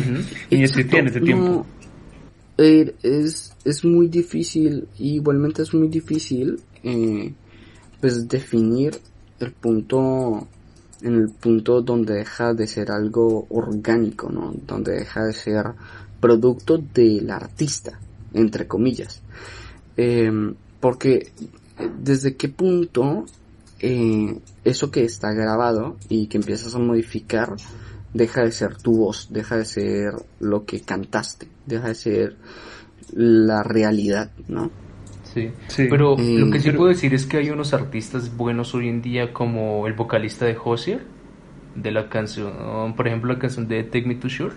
[0.00, 0.22] Ujú.
[0.50, 1.66] Ni existía en ese No, tiempo.
[2.58, 7.32] eh, es, es muy difícil, igualmente es muy difícil, eh,
[8.00, 8.98] pues definir
[9.40, 10.46] el punto,
[11.02, 14.52] en el punto donde deja de ser algo orgánico, ¿no?
[14.66, 15.66] Donde deja de ser
[16.20, 17.98] producto del artista,
[18.34, 19.22] entre comillas.
[19.96, 20.30] Eh,
[20.80, 21.14] porque
[21.78, 23.24] eh, desde qué punto
[23.80, 27.54] eh, eso que está grabado y que empiezas a modificar
[28.14, 32.36] deja de ser tu voz, deja de ser lo que cantaste, deja de ser
[33.12, 34.70] la realidad, ¿no?
[35.34, 35.50] Sí.
[35.68, 35.86] Sí.
[35.90, 38.88] Pero Eh, lo que sí pero- puedo decir es que hay unos artistas buenos hoy
[38.88, 41.04] en día como el vocalista de Hozier,
[41.76, 44.54] de la canción, por ejemplo la canción de Take Me to Shore.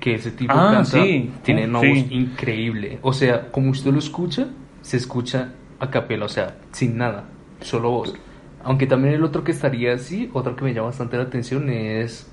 [0.00, 1.32] Que ese tipo Ah, canta, sí.
[1.42, 1.88] tiene Uh, una sí.
[1.88, 2.98] voz increíble.
[3.02, 4.46] O sea, como usted lo escucha,
[4.80, 7.24] se escucha a capela, o sea, sin nada,
[7.60, 8.14] solo voz.
[8.62, 12.30] Aunque también el otro que estaría así, otro que me llama bastante la atención es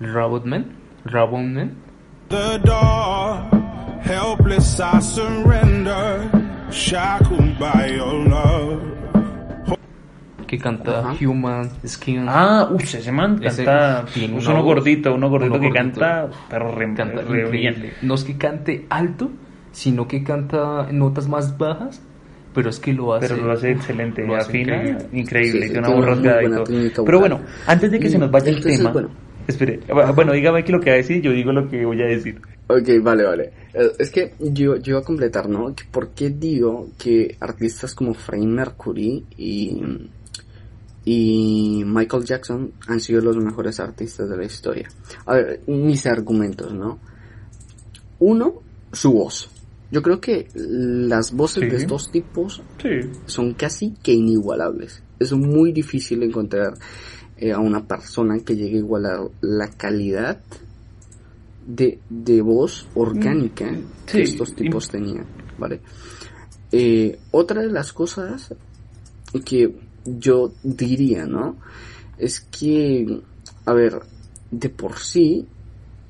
[0.00, 0.66] Robotman.
[1.04, 1.72] Robotman.
[2.28, 3.40] the door.
[4.04, 6.30] Helpless, I surrender.
[6.70, 7.99] Shackled by.
[10.50, 11.16] Que canta Ajá.
[11.26, 12.24] Human Skin.
[12.28, 14.04] Ah, uff, ese man Ese canta.
[14.12, 16.00] tiene es una uno gordito, uno gordito uno que gordito.
[16.00, 17.50] canta, pero re, canta re increíble.
[17.80, 17.92] bien.
[18.02, 19.30] No es que cante alto,
[19.72, 22.02] sino que canta en notas más bajas,
[22.52, 23.28] pero es que lo hace.
[23.28, 25.08] Pero lo hace excelente, lo hace afina, increíble.
[25.20, 27.04] increíble, Sí, tiene una rasgada y todo.
[27.04, 29.08] Pero bueno, antes de que se nos vaya el tema, bueno.
[29.46, 29.80] espere,
[30.16, 32.40] bueno, dígame aquí lo que va a decir, yo digo lo que voy a decir.
[32.66, 33.52] Ok, vale, vale.
[33.74, 35.74] Eh, Es que yo, yo iba a completar, ¿no?
[35.74, 39.82] Que ¿Por qué digo que artistas como Freddie Mercury y,
[41.12, 44.88] y Michael Jackson han sido los mejores artistas de la historia?
[45.26, 47.00] A ver, mis argumentos, ¿no?
[48.20, 49.50] Uno, su voz.
[49.90, 51.68] Yo creo que las voces Sí.
[51.68, 53.10] de estos tipos Sí.
[53.26, 55.02] son casi que inigualables.
[55.18, 56.74] Es muy difícil encontrar
[57.38, 60.40] eh, a una persona que llegue a igualar la calidad
[61.66, 63.68] de, de voz orgánica
[64.06, 65.26] que Sí, estos tipos tenían,
[65.58, 65.80] ¿vale?
[66.70, 68.54] Eh, otra de las cosas
[69.44, 71.56] que yo diría, ¿no?
[72.18, 73.20] Es que,
[73.64, 74.00] a ver,
[74.50, 75.46] de por sí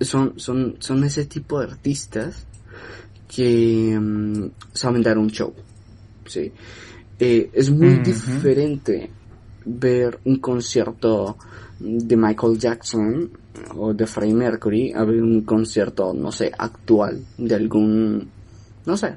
[0.00, 2.46] son, son, son ese tipo de artistas
[3.28, 5.52] que mm, saben dar un show,
[6.26, 6.52] ¿sí?
[7.18, 9.10] Eh, es muy diferente
[9.64, 11.36] ver un concierto
[11.78, 13.30] de Michael Jackson
[13.76, 18.28] o de Freddie Mercury a ver un concierto, no sé, actual de algún,
[18.86, 19.16] no sé,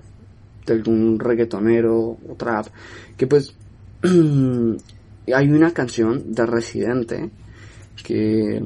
[0.66, 2.68] de algún reggaetonero o trap,
[3.18, 3.54] que pues
[5.34, 7.32] hay una canción de Residente
[8.04, 8.62] que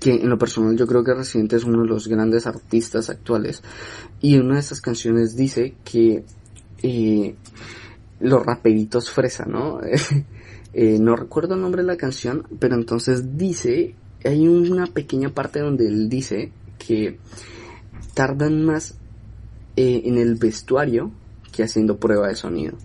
[0.00, 3.62] que en lo personal yo creo que Residente es uno de los grandes artistas actuales
[4.20, 6.24] y en una de esas canciones dice que
[6.82, 7.34] eh,
[8.20, 9.80] los raperitos fresa, ¿no?
[10.76, 15.60] Eh, no recuerdo el nombre de la canción, pero entonces dice, hay una pequeña parte
[15.60, 16.50] donde él dice
[16.80, 17.20] que
[18.12, 18.98] tardan más
[19.76, 21.12] eh, en el vestuario
[21.52, 22.76] que haciendo prueba de sonido.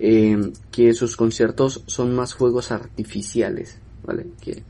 [0.00, 4.26] Eh, que sus conciertos son más fuegos artificiales, ¿vale?
[4.40, 4.62] Que,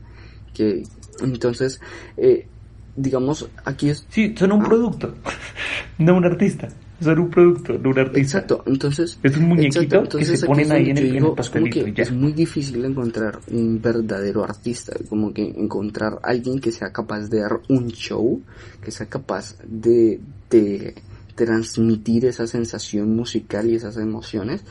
[0.53, 0.83] que
[1.21, 1.79] entonces,
[2.17, 2.47] eh,
[2.95, 4.65] digamos, aquí es Sí, son un Ah.
[4.65, 5.13] producto,
[5.99, 6.67] no un artista.
[7.01, 8.19] Son un producto, no un artista.
[8.19, 9.17] Exacto, entonces...
[9.23, 11.35] Es un muñequito exacto, que se entonces ponen ahí en el- yo en el digo,
[11.35, 12.03] pastelito y ya.
[12.03, 17.39] Es muy difícil encontrar un verdadero artista, como que encontrar alguien que sea capaz de
[17.39, 18.41] dar un show,
[18.83, 20.95] que sea capaz de, de
[21.35, 24.61] transmitir esa sensación musical y esas emociones,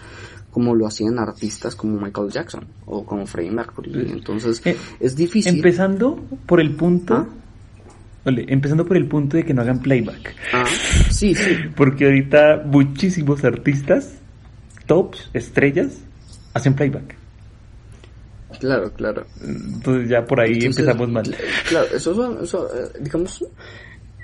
[0.51, 3.93] como lo hacían artistas como Michael Jackson o como Freddie Mercury.
[4.11, 5.57] Entonces, Eh, es difícil.
[5.57, 7.27] Empezando por el punto, Ah.
[8.25, 10.35] Ole, empezando por el punto de que no hagan playback.
[10.53, 10.65] Ah,
[11.11, 11.45] sí, sí.
[11.77, 14.15] Porque ahorita muchísimos artistas,
[14.87, 15.99] tops, estrellas,
[16.53, 17.17] hacen playback.
[18.61, 19.25] Claro, claro.
[19.45, 21.25] Entonces ya por ahí Entonces, empezamos mal.
[21.25, 21.37] cl-
[21.69, 23.45] Claro, eso, son- eso, eh, digamos,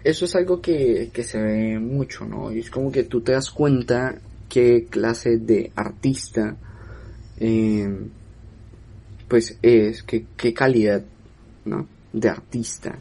[0.03, 2.51] eso es algo que, que se ve mucho, ¿no?
[2.53, 4.17] Y es como que tú te das cuenta
[4.49, 6.57] qué clase de artista,
[7.39, 7.89] eh,
[9.29, 11.03] pues es, qué, qué calidad,
[11.65, 11.87] ¿no?
[12.13, 12.97] De artista,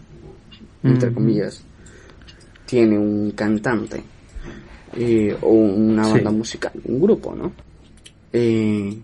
[0.83, 1.63] entre comillas,
[2.65, 4.01] tiene un cantante
[4.95, 6.11] eh, o una Sí.
[6.13, 7.51] banda musical, un grupo, ¿no?
[8.31, 8.97] Eh,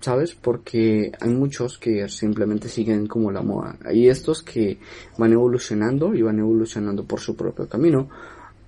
[0.00, 0.34] ¿sabes?
[0.34, 3.76] Porque hay muchos que simplemente siguen como la moda.
[3.84, 4.78] Hay estos que
[5.18, 8.08] van evolucionando y van evolucionando por su propio camino.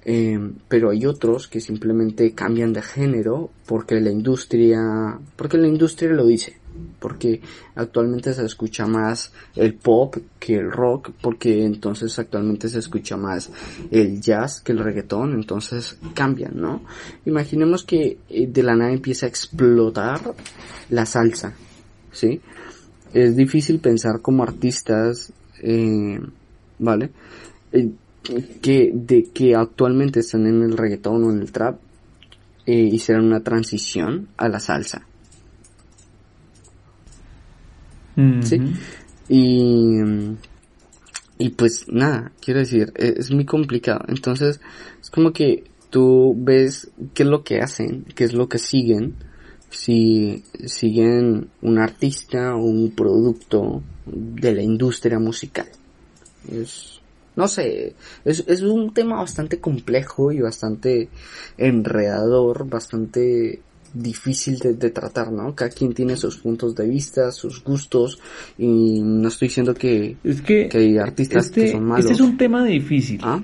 [0.05, 0.39] Eh,
[0.69, 6.27] pero hay otros que simplemente cambian de género porque la industria, porque la industria lo
[6.27, 6.59] dice.
[6.99, 7.41] Porque
[7.77, 13.51] actualmente se escucha más el pop que el rock, porque entonces actualmente se escucha más
[13.93, 16.83] el jazz que el reggaetón, entonces cambian, ¿no?
[17.27, 20.35] Imaginemos que eh, de la nada empieza a explotar
[20.91, 21.55] la salsa,
[22.11, 22.41] ¿sí?
[23.13, 26.19] Es difícil pensar como artistas, eh,
[26.81, 27.11] ¿vale?
[28.63, 31.79] Que, de que actualmente están en el reggaetón o en el trap,
[32.65, 35.07] eh, hicieran una transición a la salsa,
[38.43, 38.57] ¿sí?
[38.57, 38.71] Ujú.
[39.29, 39.99] Y,
[41.37, 44.05] y pues nada, quiero decir, e- es muy complicado.
[44.09, 44.61] Entonces,
[45.03, 49.17] es como que tú ves qué es lo que hacen, qué es lo que siguen,
[49.69, 55.67] si siguen un artista o un producto de la industria musical.
[56.51, 57.01] Es,
[57.37, 57.95] no sé,
[58.25, 61.09] es, es un tema bastante complejo y bastante
[61.59, 63.61] enredador, bastante
[63.93, 65.55] difícil de, de tratar, ¿no?
[65.55, 68.19] Cada quien tiene sus puntos de vista, sus gustos,
[68.59, 72.05] y no estoy diciendo que, Es que, que hay artistas este, que son malos.
[72.05, 73.21] este es un tema difícil.
[73.23, 73.43] ¿Ah?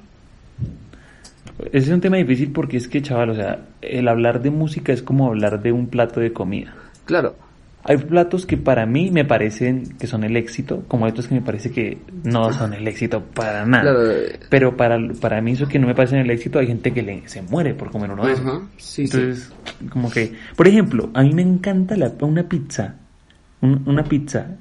[1.67, 4.93] Este es un tema difícil porque es que, chaval, o sea, el hablar de música
[4.93, 6.75] es como hablar de un plato de comida.
[7.05, 7.35] Claro,
[7.85, 11.35] Hay platos que para mí me parecen que son el éxito, como hay otros que
[11.35, 13.93] me parece que no son el éxito para nada.
[14.13, 17.03] eh, Pero para, para mí eso que no me parecen el éxito, hay gente que
[17.03, 18.45] le, se muere por comer uno de esos.
[18.47, 19.17] ajá, sí, sí.
[19.17, 19.53] Entonces,
[19.91, 22.97] como que, por ejemplo, a mí me encanta la, una pizza,
[23.63, 24.57] un- una pizza.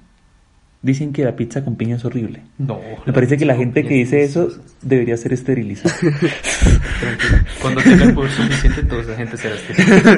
[0.81, 2.41] Dicen que la pizza con piña es horrible.
[2.57, 2.79] No.
[3.05, 4.49] Me parece que la gente que dice eso
[4.81, 5.93] debería ser esterilizada.
[5.99, 7.37] Tranquilo.
[7.61, 10.17] Cuando tenga el poder suficiente, toda esa gente será esterilizada.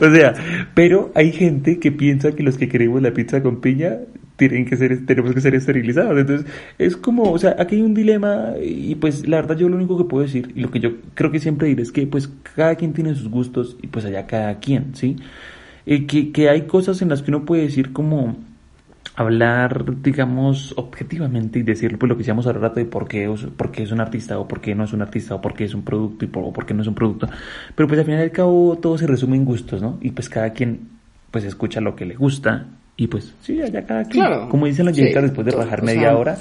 [0.00, 0.34] o sea,
[0.74, 3.98] pero hay gente que piensa que los que queremos la pizza con piña
[4.34, 6.18] tienen que ser, tenemos que ser esterilizados.
[6.18, 6.46] Entonces,
[6.78, 9.96] es como, o sea, aquí hay un dilema y pues la verdad yo lo único
[9.96, 12.74] que puedo decir y lo que yo creo que siempre diré es que pues cada
[12.74, 15.16] quien tiene sus gustos y pues allá cada quien, ¿sí?
[15.86, 18.36] Eh, que, que hay cosas en las que uno puede decir como
[19.20, 23.46] hablar, digamos, objetivamente y decir pues, lo que decíamos hace rato de por qué, es-
[23.56, 25.64] por qué es un artista o por qué no es un artista o por qué
[25.64, 27.28] es un producto y por, o por qué no es un producto.
[27.74, 29.98] Pero pues al final y al cabo todo se resume en gustos, ¿no?
[30.00, 30.80] Y pues cada quien
[31.30, 34.24] pues escucha lo que le gusta y pues sí, allá cada quien.
[34.24, 34.48] Claro.
[34.48, 36.36] Como dicen los Sí, después de todo, rajar o media sea, hora,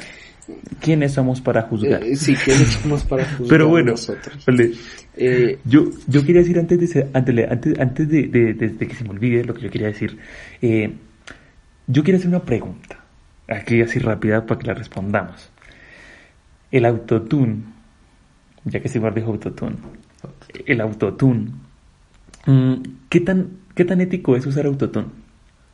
[0.82, 2.04] ¿quiénes somos para juzgar?
[2.04, 4.44] Eh, sí, que somos para juzgar Pero bueno, nosotros.
[4.46, 4.72] vale.
[5.18, 8.96] Eh, Yo, yo quería decir antes de, antes, antes, antes de, de- de- de que
[8.96, 10.18] se me olvide lo que yo quería decir,
[10.62, 10.92] eh,
[11.89, 12.99] yo quiero hacer una pregunta,
[13.47, 15.49] aquí así rápida para que la respondamos.
[16.71, 17.63] El autotune,
[18.63, 19.78] ya que Sigmar dijo autotune,
[20.67, 21.49] el autotune,
[22.45, 22.73] mm,
[23.10, 25.08] ¿qué tan, ¿qué tan ético es usar autotune?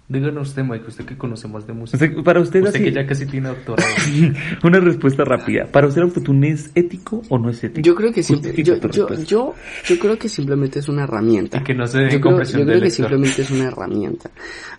[0.08, 1.98] Díganos usted, Mike, usted que conoce más de música.
[1.98, 3.90] O sea, para usted, Usted así, que ya casi tiene doctorado.
[4.64, 5.66] una respuesta rápida.
[5.72, 7.84] ¿Para usted el autotune es ético o no es ético?
[7.84, 9.54] yo creo que simple- yo, yo, yo,
[9.88, 11.58] yo creo que simplemente es una herramienta.
[11.58, 14.30] Y que no se yo creo, yo creo que simplemente es una herramienta.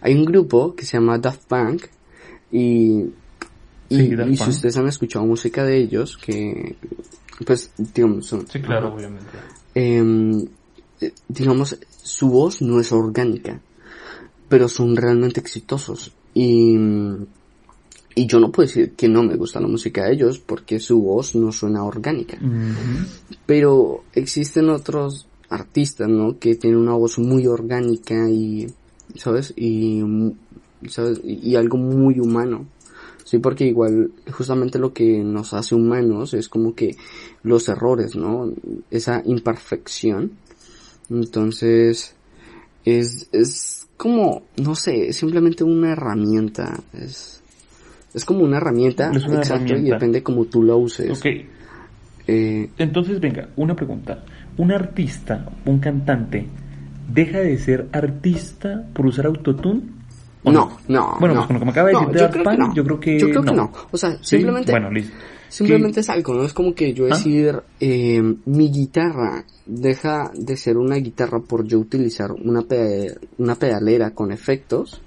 [0.01, 1.83] Hay un grupo que se llama Daft Punk
[2.53, 3.07] y,
[3.89, 6.77] y, Sí, Daft y si ustedes han escuchado música de ellos, que
[7.45, 9.27] pues digamos son, Sí, claro, obviamente.
[9.75, 10.47] em,
[11.01, 13.61] eh, digamos, su voz no es orgánica,
[14.49, 16.13] pero son realmente exitosos.
[16.35, 16.77] Y,
[18.15, 21.01] y yo no puedo decir que no me gusta la música de ellos porque su
[21.01, 22.39] voz no suena orgánica.
[23.47, 26.39] Pero existen otros artistas, ¿no?
[26.39, 28.67] Que tienen una voz muy orgánica y,
[29.15, 29.53] ¿sabes?
[29.57, 30.03] Y,
[30.89, 31.21] ¿sabes?
[31.25, 32.67] Y, y algo muy humano.
[33.25, 36.97] Sí, porque igual justamente lo que nos hace humanos es como que
[37.43, 38.53] los errores, ¿no?
[38.91, 40.33] Esa imperfección.
[41.11, 42.15] Entonces,
[42.85, 46.75] es, es como, no sé, es simplemente una herramienta.
[46.93, 47.43] Es,
[48.15, 51.11] es como una herramienta, Es una exacto, y depende como tú la uses.
[51.19, 51.27] Ok,
[52.29, 54.25] Eh, entonces venga, una pregunta.
[54.59, 56.47] ¿Un artista, un cantante,
[57.13, 59.83] deja de ser artista por usar autotune?
[60.43, 61.17] ¿O no, no.
[61.21, 61.41] Bueno, no.
[61.41, 62.75] pues con lo que me acaba de No, decir yo Daft creo no.
[62.75, 63.57] yo creo que Yo creo que no.
[63.57, 63.73] no.
[63.91, 64.19] O sea, ¿Sí?
[64.39, 65.15] simplemente, Bueno, listo.
[65.49, 66.45] Simplemente es algo, ¿no?
[66.45, 67.09] Es como que yo ¿Ah?
[67.09, 73.55] decir, eh, mi guitarra deja de ser una guitarra por yo utilizar una, pe- una
[73.55, 75.01] pedalera con efectos.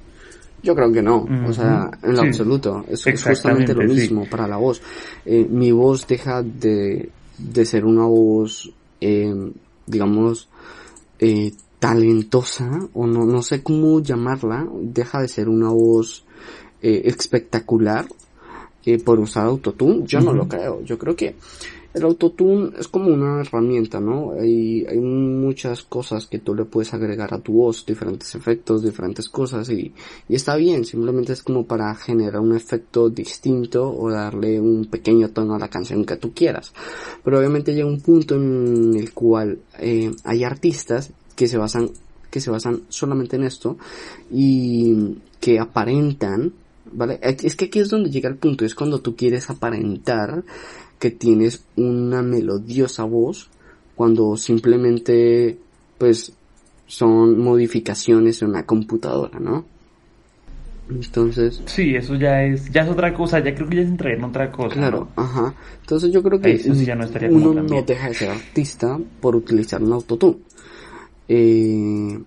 [0.61, 2.27] Yo creo que no, o sea, en lo Sí.
[2.27, 2.83] absoluto.
[2.89, 3.87] Es, es justamente lo sí.
[4.01, 4.81] mismo para la voz.
[5.25, 9.33] Eh, mi voz deja de, de ser una voz, eh,
[9.87, 10.49] digamos,
[11.19, 16.25] eh, talentosa, o no, no sé cómo llamarla, deja de ser una voz
[16.81, 18.05] eh, espectacular
[18.93, 20.05] eh, por usar autotune.
[20.05, 20.83] Yo no lo creo.
[20.83, 21.35] Yo creo que
[21.93, 24.33] el autotune es como una herramienta, ¿no?
[24.39, 29.27] Hay, hay muchas cosas que tú le puedes agregar a tu voz, diferentes efectos, diferentes
[29.27, 29.91] cosas y,
[30.27, 35.29] y está bien, simplemente es como para generar un efecto distinto o darle un pequeño
[35.29, 36.73] tono a la canción que tú quieras.
[37.23, 41.89] Pero obviamente llega un punto en el cual eh, hay artistas que se basan
[42.29, 43.77] que se basan solamente en esto
[44.31, 46.53] y que aparentan,
[46.91, 47.19] ¿vale?
[47.21, 50.43] Es que aquí es donde llega el punto, es cuando tú quieres aparentar
[50.99, 53.49] que tienes una melodiosa voz
[53.95, 55.57] cuando simplemente
[55.97, 56.33] pues
[56.87, 59.65] son modificaciones en una computadora, ¿no?
[60.89, 64.13] Entonces, Sí, eso ya es, ya es otra cosa, ya creo que ya es entrar
[64.13, 64.73] en otra cosa.
[64.73, 65.23] claro, ¿no?
[65.23, 65.53] ajá.
[65.81, 68.99] Entonces yo creo que Ahí sí ya no estaría uno no deja de ser artista
[69.21, 70.37] por utilizar un autotune.
[71.27, 72.19] Eh,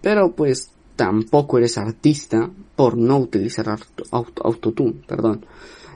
[0.00, 5.44] pero pues tampoco eres artista por no utilizar auto- auto- autotune, perdón.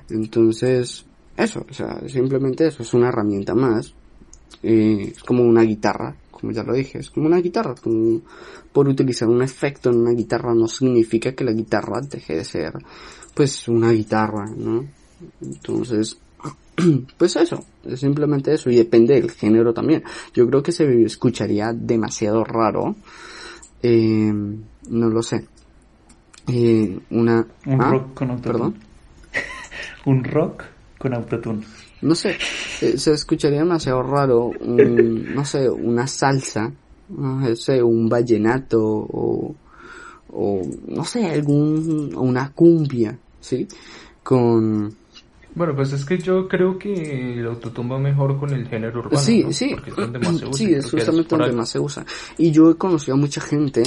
[0.09, 1.05] Entonces,
[1.37, 3.95] eso, o sea, simplemente eso, es una herramienta más.
[4.62, 7.75] Es como una guitarra, como ya lo dije, es como una guitarra.
[8.73, 12.73] por utilizar un efecto en una guitarra no significa que la guitarra deje de ser,
[13.35, 14.87] pues, una guitarra, ¿no?
[15.43, 16.19] Entonces,
[17.19, 20.03] pues eso, es simplemente eso, y depende del género también.
[20.35, 22.95] Yo creo que se escucharía demasiado raro
[23.83, 25.47] eh, no lo sé,
[26.48, 27.46] eh, una...
[27.66, 28.53] Un ah, rock con autotune.
[28.53, 28.74] Perdón.
[30.07, 30.64] Un rock
[30.98, 31.62] con autotune.
[32.03, 32.37] No sé,
[32.81, 36.72] eh, se escucharía demasiado raro, un, no sé, una salsa,
[37.11, 39.55] no sé, un vallenato o,
[40.33, 43.68] o no sé, algún, una cumbia, ¿sí?
[44.22, 44.94] Con,
[45.55, 49.18] Bueno, pues es que yo creo que el autotune va mejor con el género urbano.
[49.18, 49.53] sí, ¿no?
[49.53, 50.53] sí, Porque es donde más se usa.
[50.55, 52.07] sí, es justamente donde más se usa.
[52.38, 53.83] Y yo he conocido a mucha gente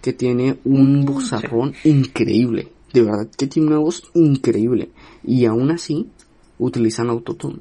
[0.00, 4.90] que tiene un bozarrón increíble, de verdad, que tiene una voz increíble.
[5.24, 6.08] Y aún así,
[6.58, 7.60] utilizan autotune.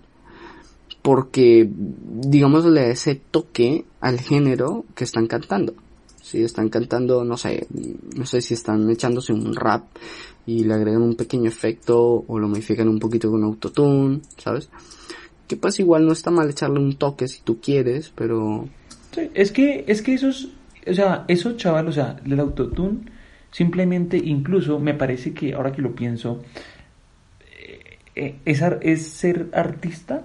[1.02, 5.74] Porque, digamos, le da ese toque al género que están cantando.
[6.22, 7.68] Si están cantando, no sé,
[8.16, 9.86] no sé si están echándose un rap
[10.46, 14.70] y le agregan un pequeño efecto o lo modifican un poquito con autotune, ¿sabes?
[15.48, 18.68] Que pues igual no está mal echarle un toque si tú quieres, pero
[19.14, 20.50] Sí, es que, es que esos,
[20.90, 23.00] o sea, eso chaval, o sea, el autotune,
[23.52, 26.44] simplemente, incluso, me parece que, ahora que lo pienso,
[27.52, 30.24] eh, eh, es, es ser artista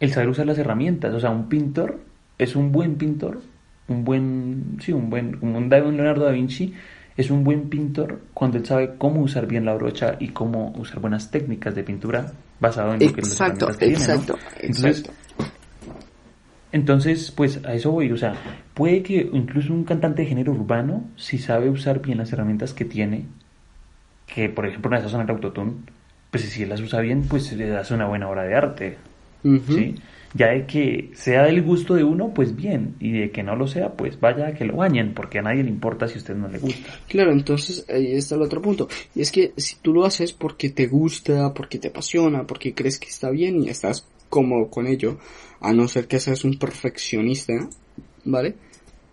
[0.00, 2.00] el saber usar las herramientas, o sea, un pintor
[2.38, 3.40] es un buen pintor,
[3.88, 6.74] un buen, sí, un buen, como un, Leonardo da Vinci,
[7.16, 10.98] es un buen pintor cuando él sabe cómo usar bien la brocha y cómo usar
[11.00, 14.14] buenas técnicas de pintura basado en lo que las herramientas que tiene, ¿no?
[14.14, 15.23] exacto, Entonces, exacto.
[16.74, 18.34] Entonces, pues a eso voy, o sea,
[18.74, 22.84] puede que incluso un cantante de género urbano, si sabe usar bien las herramientas que
[22.84, 23.26] tiene,
[24.26, 25.74] que por ejemplo una de esas son el autotune,
[26.32, 28.96] pues si él las usa bien, pues le hace una buena obra de arte.
[29.68, 29.94] ¿sí?
[30.34, 33.68] Ya de que sea del gusto de uno, pues bien, y de que no lo
[33.68, 36.34] sea, pues vaya a que lo bañen, porque a nadie le importa si a usted
[36.34, 36.90] no le gusta.
[37.06, 38.88] Claro, entonces ahí está el otro punto.
[39.14, 42.98] Y es que si tú lo haces porque te gusta, porque te apasiona, porque crees
[42.98, 45.18] que está bien y estás cómodo con ello,
[45.60, 47.54] a no ser que seas un perfeccionista,
[48.24, 48.54] ¿vale?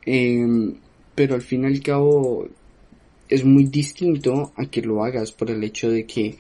[0.06, 0.76] Em,
[1.16, 2.48] pero al fin y al cabo
[3.30, 6.38] es muy distinto a que lo hagas por el hecho de que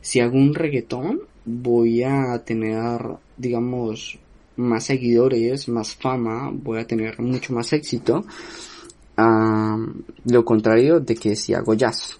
[0.00, 3.00] si hago un reggaetón voy a tener,
[3.36, 4.18] digamos,
[4.56, 8.24] más seguidores, más fama, voy a tener mucho más éxito
[10.24, 12.18] lo contrario de que si hago jazz.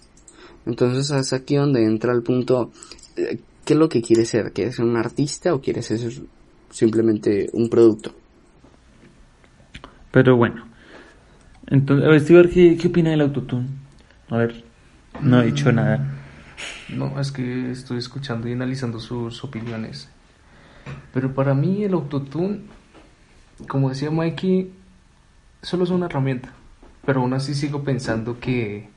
[0.65, 2.71] Entonces es aquí donde entra el punto,
[3.15, 4.51] eh, ¿qué es lo que quieres ser?
[4.51, 5.99] ¿Quieres ser un artista o quieres ser
[6.71, 8.15] simplemente un producto?
[10.09, 10.65] Pero bueno,
[11.67, 13.67] entonces, a ver, Steve, ¿qué, qué opina del autotune?
[14.29, 14.63] A ver,
[15.21, 16.03] no he dicho nada.
[16.89, 20.09] No, es que estoy escuchando y analizando sus opiniones.
[21.13, 22.61] Pero para mí el autotune,
[23.67, 24.71] como decía Mikey,
[25.61, 26.49] solo es una herramienta.
[27.05, 28.89] Pero aún así sigo pensando que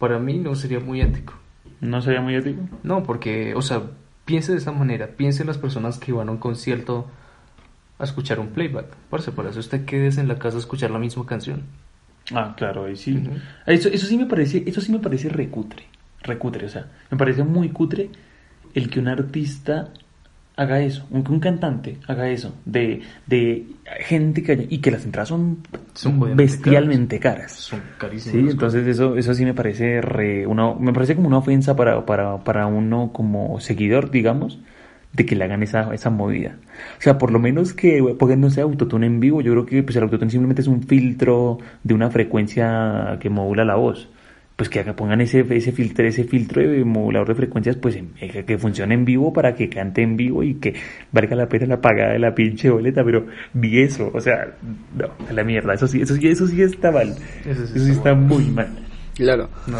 [0.00, 1.39] para mí no sería muy ético.
[1.80, 2.62] ¿No sería muy ético?
[2.82, 3.82] No, porque, o sea,
[4.24, 5.08] piense de esta manera.
[5.08, 7.08] Piense en las personas que van a un concierto
[7.98, 8.94] a escuchar un playback.
[9.08, 11.62] Parce, para eso usted quédese en la casa a escuchar la misma canción.
[12.34, 13.22] Ah, claro, ahí sí.
[13.66, 15.84] Eso, eso sí me parece, eso sí me parece recutre,
[16.22, 18.10] recutre, o sea, me parece muy cutre
[18.74, 19.92] el que un artista
[20.60, 23.64] haga eso, un, un cantante haga eso, de, de
[24.00, 25.62] gente que y que las entradas son,
[25.94, 27.52] Son bestialmente caras.
[27.52, 28.44] Son carísimos.
[28.44, 32.04] Sí, entonces eso, eso sí me parece re, una, me parece como una ofensa para,
[32.04, 34.58] para, para uno como seguidor, digamos,
[35.14, 36.58] de que le hagan esa, esa movida.
[36.98, 39.82] O sea, por lo menos que pongan, no sé, autotune en vivo, yo creo que
[39.82, 44.10] pues el autotune simplemente es un filtro de una frecuencia que modula la voz.
[44.60, 48.10] Pues que haga- pongan ese, ese filtro, ese filtro de modulador de frecuencias, pues en-
[48.10, 50.74] que, funcione en vivo para que cante en vivo y que
[51.12, 54.58] valga la pena la pagada de la pinche boleta, pero ni eso, o sea,
[54.94, 57.16] no, a la mierda, eso sí, eso sí, eso sí está mal.
[57.46, 58.68] Eso sí Eso sí está está muy mal.
[59.14, 59.48] Claro.
[59.66, 59.78] No,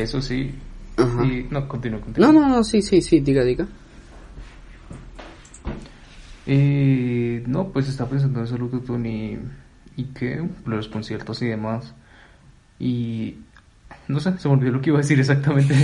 [0.00, 0.52] eso sí.
[0.96, 1.24] Ajá.
[1.26, 2.32] Y, no, continúo, continúo.
[2.32, 3.66] No, no, no, sí, sí, sí, diga, diga.
[6.46, 9.40] Eh, no, pues está pensando en ese autotune
[9.96, 11.92] y, y que los conciertos y demás.
[12.78, 13.34] Y
[14.10, 15.74] no sé, se me olvidó lo que iba a decir exactamente.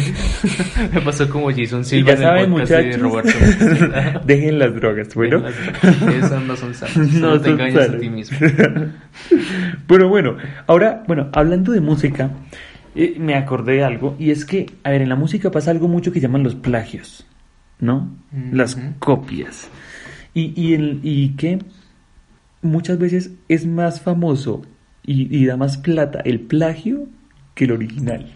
[0.92, 4.20] me pasó como Jason Silva ya saben, en el podcast de Roberto.
[4.26, 5.42] dejen las drogas, bueno.
[5.46, 6.96] Esas no son sanas.
[6.96, 8.38] No No te engañes a ti mismo.
[9.86, 12.30] Pero bueno, ahora, bueno, hablando de música,
[12.96, 15.86] eh, me acordé de algo, y es que, a ver, en la música pasa algo
[15.86, 17.26] mucho que llaman los plagios,
[17.78, 18.12] ¿no?
[18.52, 19.68] Las copias.
[20.34, 21.60] Y, y, el, y que
[22.60, 24.62] muchas veces es más famoso
[25.04, 27.06] y, y da más plata el plagio
[27.56, 28.26] que el original.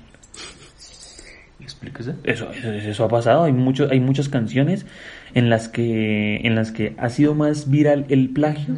[1.61, 2.15] Explíquese.
[2.25, 3.45] Eso, eso, eso ha pasado.
[3.45, 4.87] Hay mucho, hay muchas canciones
[5.35, 8.75] en las que, en las que ha sido más viral el plagio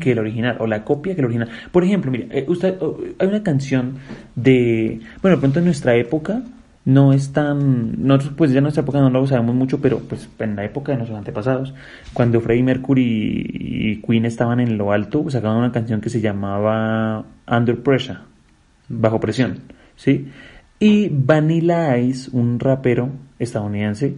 [0.00, 1.48] que el original o la copia que el original.
[1.70, 3.98] Por ejemplo, mira, eh, usted, oh, hay una canción
[4.34, 6.42] de, bueno, de pronto en nuestra época
[6.84, 8.04] no es tan...
[8.04, 10.90] Nosotros pues ya en nuestra época no lo sabemos mucho, pero pues en la época
[10.90, 11.74] de nuestros antepasados,
[12.12, 17.24] cuando Freddie Mercury y Queen estaban en lo alto, sacaban una canción que se llamaba
[17.46, 18.18] Under Pressure,
[18.88, 19.60] bajo presión,
[19.96, 20.28] ¿sí?
[20.78, 24.16] Y Vanilla Ice, un rapero estadounidense,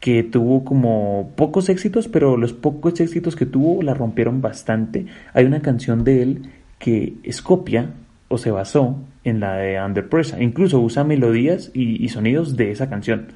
[0.00, 5.06] que tuvo como pocos éxitos, pero los pocos éxitos que tuvo la rompieron bastante.
[5.32, 7.94] Hay una canción de él que es copia
[8.28, 10.42] o se basó en la de Under Pressure.
[10.42, 13.28] Incluso usa melodías y, y sonidos de esa canción.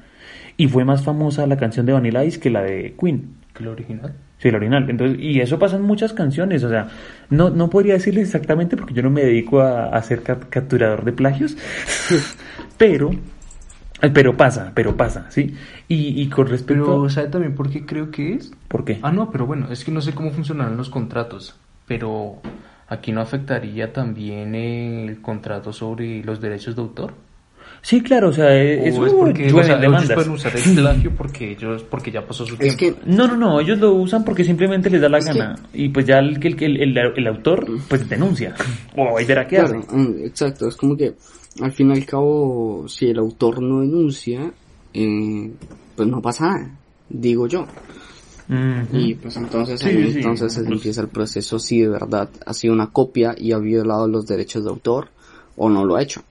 [0.57, 3.40] Y fue más famosa la canción de Vanilla Ice que la de Queen.
[3.53, 4.13] ¿Que lo original?
[4.37, 4.89] Sí, la original.
[4.89, 6.63] Entonces, y eso pasa en muchas canciones.
[6.63, 6.89] O sea,
[7.29, 11.03] no, no podría decirles exactamente porque yo no me dedico a, a ser cap- capturador
[11.03, 11.57] de plagios.
[12.77, 13.11] pero,
[14.13, 15.53] pero pasa, pero pasa, ¿sí?
[15.87, 16.85] Y, y con respecto...
[16.85, 18.51] Pero, ¿sabe también por qué creo que es?
[18.67, 18.99] ¿Por qué?
[19.01, 22.37] Ah, no, pero bueno, es que no sé cómo funcionarán los contratos, pero
[22.87, 27.13] aquí no afectaría también el contrato sobre los derechos de autor.
[27.83, 30.75] Sí, claro, o sea, eh, ¿O eso es porque o sea, ellos pueden usar el
[30.75, 33.01] plagio porque ellos porque ya pasó su Es tiempo?
[33.03, 35.55] que No, no, no, ellos lo usan porque simplemente les da la Es que- gana.
[35.73, 38.53] Y pues ya el, el, el, el- el autor, pues denuncia.
[38.95, 39.95] O ahí verá qué Claro, hace.
[39.97, 41.13] mm, exacto, es como que
[41.61, 44.51] al fin y al cabo, si el autor no denuncia,
[44.93, 45.51] eh,
[45.95, 46.71] pues no pasa nada,
[47.09, 47.65] digo yo.
[48.91, 50.17] Y pues entonces, Sí, ahí sí.
[50.17, 54.07] entonces Pues- empieza el proceso si de verdad ha sido una copia y ha violado
[54.07, 55.07] los derechos de autor
[55.55, 56.21] o no lo ha hecho.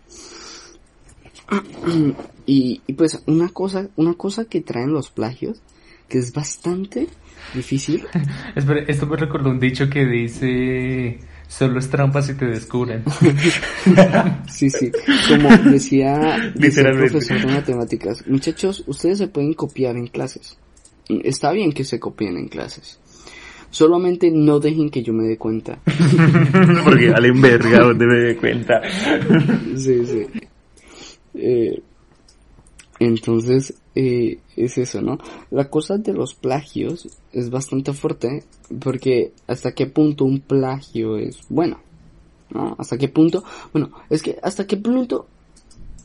[2.46, 5.62] Y, y pues una cosa, una cosa que traen los plagios,
[6.09, 7.09] que es bastante
[7.55, 8.07] difícil,
[8.55, 11.18] Espera, esto me recordó un dicho que dice
[11.51, 13.05] solo es trampa si te descubren.
[14.48, 14.90] Sí, sí.
[15.28, 20.59] Como decía, decía el profesor de matemáticas, muchachos, ustedes se pueden copiar en clases.
[21.09, 23.01] Está bien que se copien en clases.
[23.70, 25.78] Solamente no dejen que yo me dé cuenta.
[26.84, 28.82] Porque valen verga, donde me dé cuenta.
[29.76, 30.26] Sí, sí.
[31.34, 31.82] Eh,
[33.00, 35.18] entonces, eh, es eso, ¿no?
[35.50, 38.44] La cosa de los plagios es bastante fuerte
[38.78, 41.80] porque hasta qué punto un plagio es bueno,
[42.50, 42.76] ¿no?
[42.78, 45.26] Hasta qué punto, bueno, es que hasta qué punto,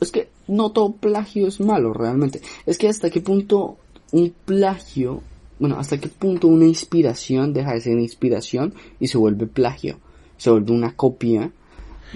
[0.00, 3.76] es que no todo plagio es malo realmente, es que hasta qué punto
[4.12, 5.22] un plagio,
[5.58, 9.98] bueno, hasta qué punto una inspiración deja de ser inspiración y se vuelve plagio,
[10.38, 11.52] se vuelve una copia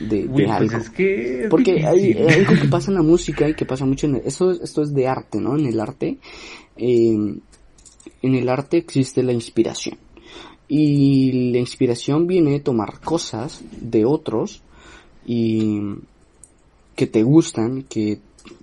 [0.01, 0.77] de, pues algo.
[0.79, 4.07] es que es Porque hay, algo que pasa en la música y que pasa mucho
[4.07, 5.57] en el- esto, es- esto es de arte, ¿no?
[5.57, 6.19] En el arte,
[6.77, 7.13] eh,
[8.23, 9.99] en el arte existe la inspiración.
[10.69, 14.63] Y la inspiración viene de tomar cosas de otros
[15.27, 15.81] y
[16.97, 18.21] que te gustan, que,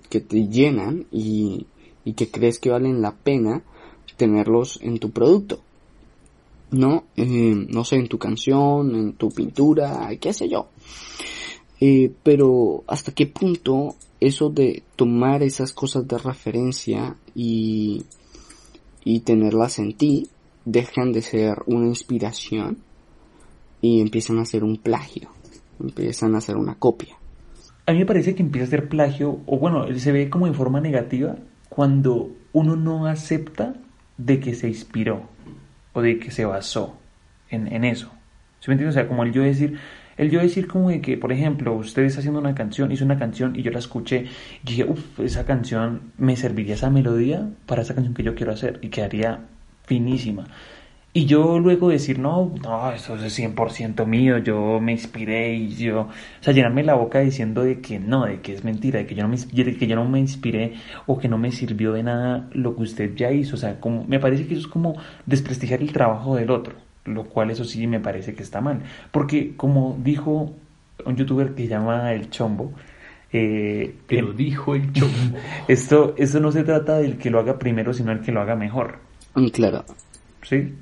[0.08, 1.66] que te llenan y,
[2.04, 3.62] y que crees que valen la pena
[4.16, 5.60] tenerlos en tu producto.
[6.70, 7.04] ¿No?
[7.16, 10.68] Eh, no sé, en tu canción, en tu pintura, qué sé yo.
[11.80, 18.04] Eh, pero hasta qué punto eso de tomar esas cosas de referencia y,
[19.04, 20.28] y tenerlas en ti
[20.64, 22.78] dejan de ser una inspiración
[23.80, 25.30] y empiezan a ser un plagio,
[25.80, 27.16] empiezan a ser una copia.
[27.86, 30.54] A mí me parece que empieza a ser plagio, o bueno, se ve como en
[30.54, 31.36] forma negativa
[31.68, 33.74] cuando uno no acepta
[34.18, 35.22] de que se inspiró
[35.92, 36.98] o de que se basó
[37.48, 38.10] en, en eso.
[38.60, 38.96] ¿Sí me entiendes?
[38.96, 39.78] O sea, como el yo decir,
[40.18, 43.18] el yo decir como de que, por ejemplo, usted está haciendo una canción, hizo una
[43.18, 44.26] canción y yo la escuché
[44.64, 48.52] y dije, uff, esa canción me serviría esa melodía para esa canción que yo quiero
[48.52, 49.40] hacer y quedaría
[49.86, 50.46] finísima.
[51.14, 56.02] Y yo luego decir, no, no, eso es 100% mío, yo me inspiré y yo,
[56.02, 56.08] o
[56.40, 59.22] sea, llenarme la boca diciendo de que no, de que es mentira, de que yo
[59.22, 60.74] no me, que yo no me inspiré
[61.06, 64.20] o que no me sirvió de nada lo que usted ya hizo, o sea, me
[64.20, 64.96] parece que eso es como
[65.26, 68.80] desprestigiar el trabajo del otro, lo cual eso sí me parece que está mal,
[69.10, 70.54] porque como dijo
[71.04, 72.72] un youtuber que se llama El Chombo,
[73.32, 75.38] eh, Pero el- dijo el chombo.
[75.68, 78.56] esto, esto no se trata del que lo haga primero, sino el que lo haga
[78.56, 78.98] mejor.
[79.34, 79.84] Mm, Claro,
[80.42, 80.74] ¿sí?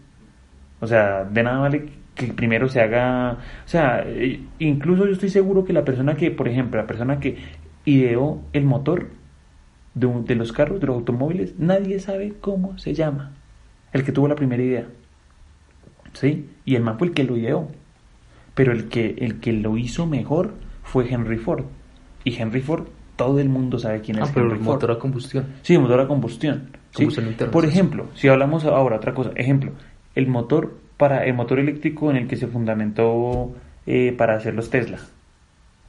[0.81, 5.29] O sea, de nada vale que primero se haga, o sea, eh, incluso yo estoy
[5.29, 7.37] seguro que la persona que, por ejemplo, la persona que
[7.85, 9.09] ideó el motor
[9.95, 13.33] de, un- de los carros, de los automóviles, nadie sabe cómo se llama.
[13.93, 14.87] El que tuvo la primera idea.
[16.17, 16.49] ¿Sí?
[16.65, 17.69] Y el man fue el que lo ideó.
[18.55, 21.65] Pero el que, el que lo hizo mejor fue Henry Ford.
[22.25, 22.87] Y Henry Ford,
[23.17, 24.75] todo el mundo sabe quién es Ah, pero Henry el Ford.
[24.75, 25.47] motor a combustión.
[25.63, 26.71] Sí, motor a combustión.
[26.93, 26.97] ¿sí?
[27.05, 29.73] Combustión interna, Por ejemplo, si hablamos ahora otra cosa, ejemplo,
[30.15, 33.55] el motor para el motor eléctrico en el que se fundamentó
[33.87, 34.99] eh, para hacer los Tesla,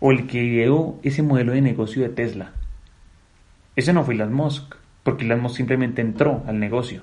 [0.02, 2.52] o el que ideó ese modelo de negocio de Tesla.
[3.78, 7.02] Ese no fue Elon Musk, porque Elon Musk simplemente entró al negocio.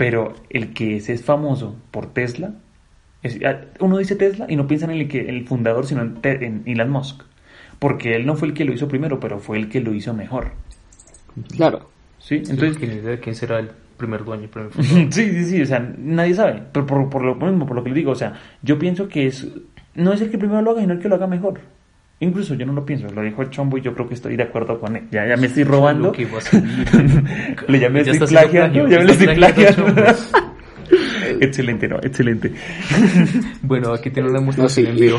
[0.00, 2.54] Pero el que ese es famoso por Tesla,
[3.22, 6.14] es- ah, uno dice Tesla y no piensa en el, que, el fundador, sino en,
[6.22, 7.20] Te- en Elon Musk.
[7.78, 10.14] porque él no fue el que lo hizo primero, pero fue el que lo hizo
[10.14, 10.52] mejor.
[11.54, 11.90] Claro.
[12.18, 12.36] ¿Sí?
[12.36, 15.12] Entonces, Entonces, ¿quién, quién será el primer dueño, el primer fundador?
[15.12, 17.90] sí, sí, sí, o sea, nadie sabe, pero por, por lo mismo, por lo que
[17.90, 19.46] le digo, o sea, yo pienso que es,
[19.94, 21.60] no es el que primero lo haga, sino el que lo haga mejor.
[22.20, 24.42] Incluso yo no lo pienso, lo dijo el chombo y yo creo que estoy de
[24.42, 25.04] acuerdo con él.
[25.10, 26.08] Ya, ya me estoy robando.
[26.08, 26.84] Lo que va a salir.
[27.68, 30.20] Le ya me Ya estoy plagiando, ya me lo estoy plagiando a plagiando.
[30.30, 30.50] Chombo.
[31.40, 32.52] excelente, no, excelente.
[33.62, 35.18] Bueno, aquí tiene una No, sí, en vivo.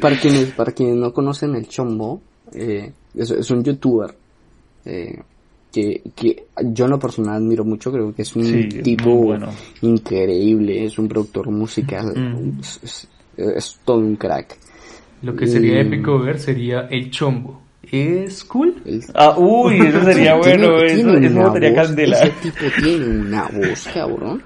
[0.00, 2.20] para quienes para quienes no conocen el Chombo,
[2.54, 4.14] eh, es, es un youtuber
[4.84, 5.18] eh,
[5.72, 9.48] que, que yo en lo personal admiro mucho, creo que es un Sí, tipo bueno.
[9.82, 12.60] increíble, es un productor musical, Mm.
[12.60, 14.56] es, es- es todo un crack.
[15.22, 15.86] Lo que sería Mm.
[15.86, 17.62] épico ver sería el chombo.
[17.90, 18.76] ¿Es cool?
[18.84, 22.16] El- Ah, uy, eso sería Tiene- bueno, tiene eso, eso una botaría voz- candela.
[22.18, 24.42] Ese tipo tiene una voz, cabrón,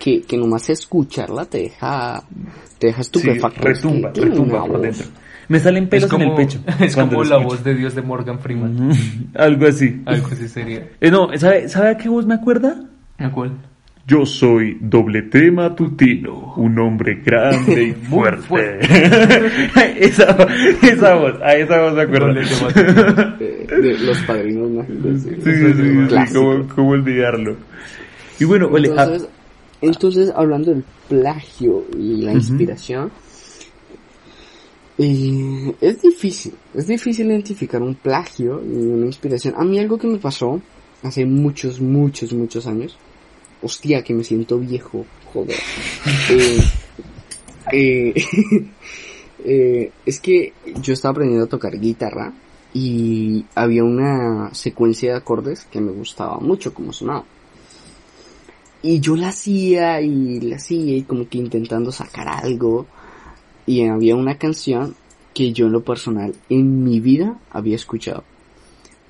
[0.00, 2.22] que, que nomás escucharla te deja,
[2.78, 3.58] te deja Sí, estupefacto.
[3.58, 4.82] Es que retumba, tiene retumba por voz.
[4.82, 5.06] dentro.
[5.48, 6.60] Me salen pelos como, en el pecho.
[6.80, 7.42] Es como la escucho.
[7.48, 8.90] voz de Dios de Morgan Freeman.
[9.34, 10.02] Algo así.
[10.06, 10.88] Algo así sería.
[11.00, 12.84] Eh, no, ¿sabe, ¿sabe a qué voz me acuerda?
[13.18, 13.52] ¿A cuál?
[14.08, 18.78] Yo soy doble T matutino, un hombre grande y fuerte.
[20.00, 20.34] esa,
[20.82, 22.28] esa voz, a esa voz me acuerdo.
[22.28, 23.38] Doble T matutino.
[23.40, 25.20] Eh, de los padrinos mágicos.
[25.20, 26.34] Sí, sí, sí.
[26.34, 27.54] ¿cómo, cómo olvidarlo?
[28.40, 29.28] Y bueno, ole, ah, Entonces,
[29.82, 33.10] entonces, hablando del plagio y la inspiración,
[34.96, 39.54] eh, es difícil, es difícil identificar un plagio y una inspiración.
[39.58, 40.62] A mí algo que me pasó
[41.02, 42.98] hace muchos, muchos, muchos años,
[43.62, 45.56] hostia, que me siento viejo, joder.
[47.70, 48.14] Eh, eh,
[49.44, 52.32] eh, es que yo estaba aprendiendo a tocar guitarra
[52.72, 57.24] y había una secuencia de acordes que me gustaba mucho como sonaba.
[58.80, 62.86] Y yo la hacía y la hacía y como que intentando sacar algo.
[63.66, 64.94] Y había una canción
[65.34, 68.24] que yo en lo personal en mi vida había escuchado.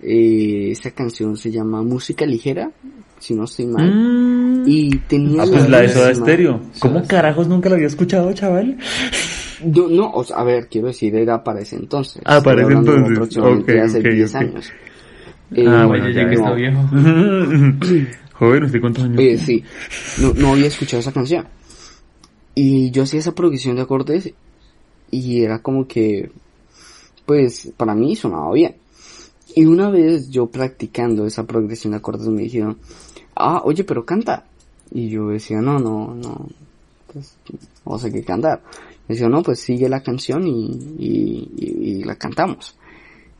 [0.02, 2.70] Eh, esa canción se llama Música Ligera,
[3.18, 3.92] si no estoy mal.
[3.92, 6.60] mm, Y tenía ah, pues la de Soda Stereo.
[6.80, 8.78] ¿Cómo Soda carajos nunca lo había escuchado, chaval?
[9.64, 12.22] No, no, o sea, a ver, quiero decir, era para ese entonces.
[12.24, 13.12] Ah, para ese entonces.
[13.12, 14.40] aproximadamente Ok, hace ok, 10 ok.
[14.40, 14.70] años.
[14.70, 16.88] Ah, Eh, bueno, Oye, ya que no, está viejo.
[18.34, 19.18] Joven, ¿usted cuántos años?
[19.20, 19.64] Eh, sí,
[20.20, 21.44] no, no había escuchado esa canción.
[22.54, 24.32] Y yo hacía esa progresión de acordes
[25.10, 26.30] y era como que,
[27.26, 28.76] pues, para mí sonaba bien.
[29.54, 32.78] Y una vez yo practicando esa progresión de acordes me dijeron,
[33.34, 34.46] ah, oye, pero canta.
[34.90, 36.46] Y yo decía, no, no, no,
[37.12, 37.36] pues,
[37.86, 38.62] no sé qué cantar.
[39.08, 41.48] Me decía, no, pues sigue la canción y-
[41.98, 42.76] y la cantamos.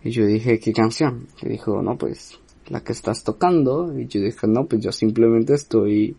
[0.03, 1.27] Y yo dije, ¿qué canción?
[1.43, 2.39] Y dijo, no, pues
[2.69, 3.99] la que estás tocando.
[3.99, 6.17] Y yo dije, no, pues yo simplemente estoy,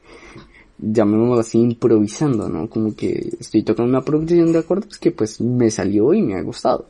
[0.77, 2.69] llamémoslo así, improvisando, ¿no?
[2.69, 6.41] Como que estoy tocando una progresión de acordes que pues me salió y me ha
[6.41, 6.87] gustado.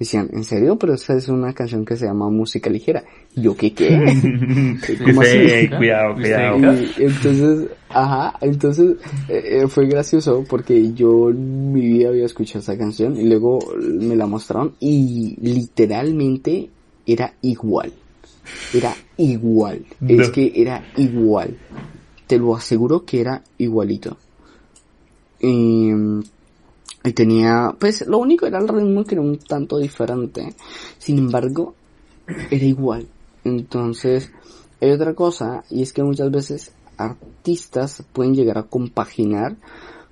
[0.00, 0.76] Decían, ¿en serio?
[0.78, 3.04] Pero esa es una canción que se llama Música Ligera.
[3.36, 3.88] Y yo, ¿qué qué?
[5.04, 5.68] ¿Cómo Sí, así?
[5.68, 6.74] cuidado, ¿Usted cuidado.
[6.98, 8.96] Y entonces, ajá, entonces
[9.28, 13.58] eh, eh, fue gracioso porque yo en mi vida había escuchado esa canción y luego
[13.78, 16.70] me la mostraron y literalmente
[17.06, 17.92] era igual.
[18.72, 19.84] Era igual.
[20.00, 20.22] No.
[20.22, 21.58] Es que era igual.
[22.26, 24.16] Te lo aseguro que era igualito.
[25.40, 25.90] Y,
[27.02, 30.54] y tenía, pues lo único era el ritmo que era un tanto diferente.
[30.98, 31.74] Sin embargo,
[32.50, 33.06] era igual.
[33.44, 34.30] Entonces,
[34.80, 39.56] hay otra cosa, y es que muchas veces artistas pueden llegar a compaginar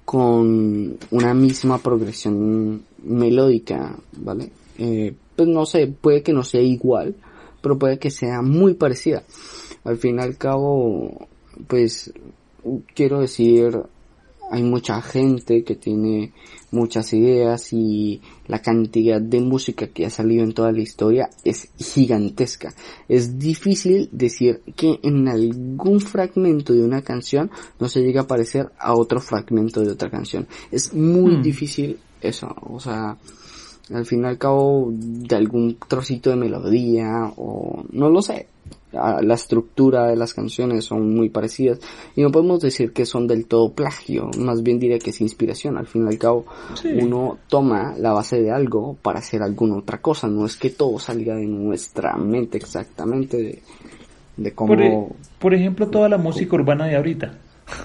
[0.05, 4.51] con una misma progresión melódica, ¿vale?
[4.78, 7.14] Eh, pues no sé, puede que no sea igual,
[7.61, 9.22] pero puede que sea muy parecida.
[9.84, 11.28] Al fin y al cabo,
[11.66, 12.12] pues,
[12.95, 13.78] quiero decir,
[14.51, 16.32] hay mucha gente que tiene
[16.70, 21.68] muchas ideas y la cantidad de música que ha salido en toda la historia es
[21.78, 22.74] gigantesca.
[23.09, 28.70] Es difícil decir que en algún fragmento de una canción no se llega a parecer
[28.78, 30.46] a otro fragmento de otra canción.
[30.70, 31.42] Es muy Hmm.
[31.42, 33.16] difícil eso, o sea,
[33.92, 38.46] al fin y al cabo de algún trocito de melodía o no lo sé.
[38.93, 41.78] La estructura de las canciones son muy parecidas
[42.16, 45.76] y no podemos decir que son del todo plagio, más bien diría que es inspiración.
[45.76, 46.89] Al fin y al cabo Sí.
[46.99, 50.99] uno toma la base de algo para hacer alguna otra cosa, no es que todo
[50.99, 53.62] salga de nuestra mente exactamente de,
[54.39, 54.68] de cómo...
[54.68, 55.07] Por, e-
[55.39, 57.34] por ejemplo, toda la música urbana de ahorita.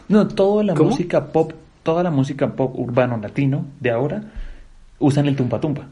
[0.07, 0.91] No, toda la ¿Cómo?
[0.91, 1.51] música pop,
[1.83, 4.31] toda la música pop urbano latino de ahora
[4.99, 5.89] usan el tumpa tumpa.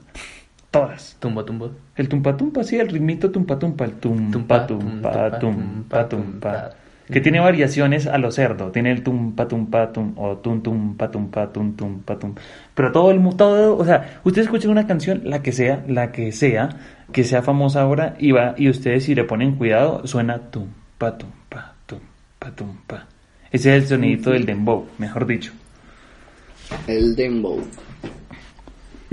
[0.71, 1.17] Todas.
[1.19, 1.69] Tumba, tumba.
[1.97, 6.09] El tumpa tumpa, sí, el ritmito tumpa tumpa, el tumpa Tumpa, tumpa tumpa, tumpa tumpa,
[6.09, 6.09] tumpa.
[6.09, 6.69] tumpa.
[7.11, 8.71] que tiene variaciones a lo cerdo.
[8.71, 12.35] Tiene el tum patum patum o tum tum patum patum tum patum.
[12.73, 16.31] Pero todo el todo, o sea, ustedes escuchan una canción, la que sea, la que
[16.31, 16.69] sea,
[17.11, 20.67] que sea famosa ahora y va y ustedes si le ponen cuidado suena tum
[20.97, 21.99] patum pa tum
[22.39, 23.07] patum pa.
[23.51, 25.51] Ese es el sonidito del dembow, mejor dicho.
[26.87, 27.61] El dembow.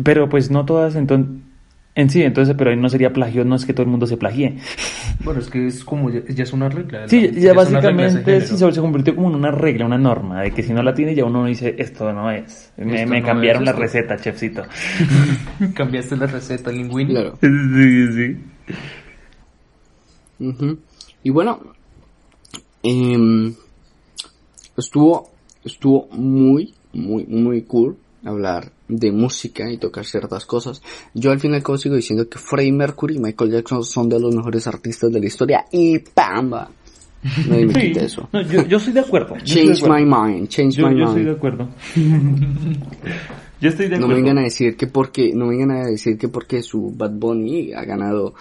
[0.00, 1.47] Pero pues no todas entonces
[1.98, 4.16] en sí, entonces, pero ahí no sería plagio, no es que todo el mundo se
[4.16, 4.56] plagie.
[5.24, 7.08] Bueno, es que es como ya, ya es una regla.
[7.08, 10.62] Sí, ya básicamente sí, se se convirtió como en una regla, una norma, de que
[10.62, 12.72] si no la tiene ya uno dice, esto no es.
[12.76, 13.82] Me, Esto me no cambiaron es la esto.
[13.82, 14.62] receta, chefcito.
[15.74, 17.10] Cambiaste la receta, Linguini.
[17.14, 17.36] Claro.
[17.40, 18.36] Sí, sí.
[21.24, 21.58] Y bueno,
[22.84, 23.52] em,
[24.76, 25.32] estuvo,
[25.64, 30.82] estuvo muy, muy, muy cool hablar de música y tocar ciertas cosas.
[31.14, 34.66] Yo al final sigo diciendo que Freddie Mercury y Michael Jackson son de los mejores
[34.66, 36.70] artistas de la historia y ¡pamba!
[37.48, 37.92] Nadie me Sí.
[37.96, 38.28] eso.
[38.32, 39.34] No, yo, yo estoy de acuerdo.
[39.38, 40.24] yo estoy de Change my acuerdo.
[40.26, 41.36] mind, change Yo, my yo estoy de mind.
[41.36, 41.68] acuerdo.
[43.60, 44.08] yo estoy de No acuerdo.
[44.08, 47.12] me vengan a decir que porque, no me vengan a decir que porque su Bad
[47.12, 48.34] Bunny ha ganado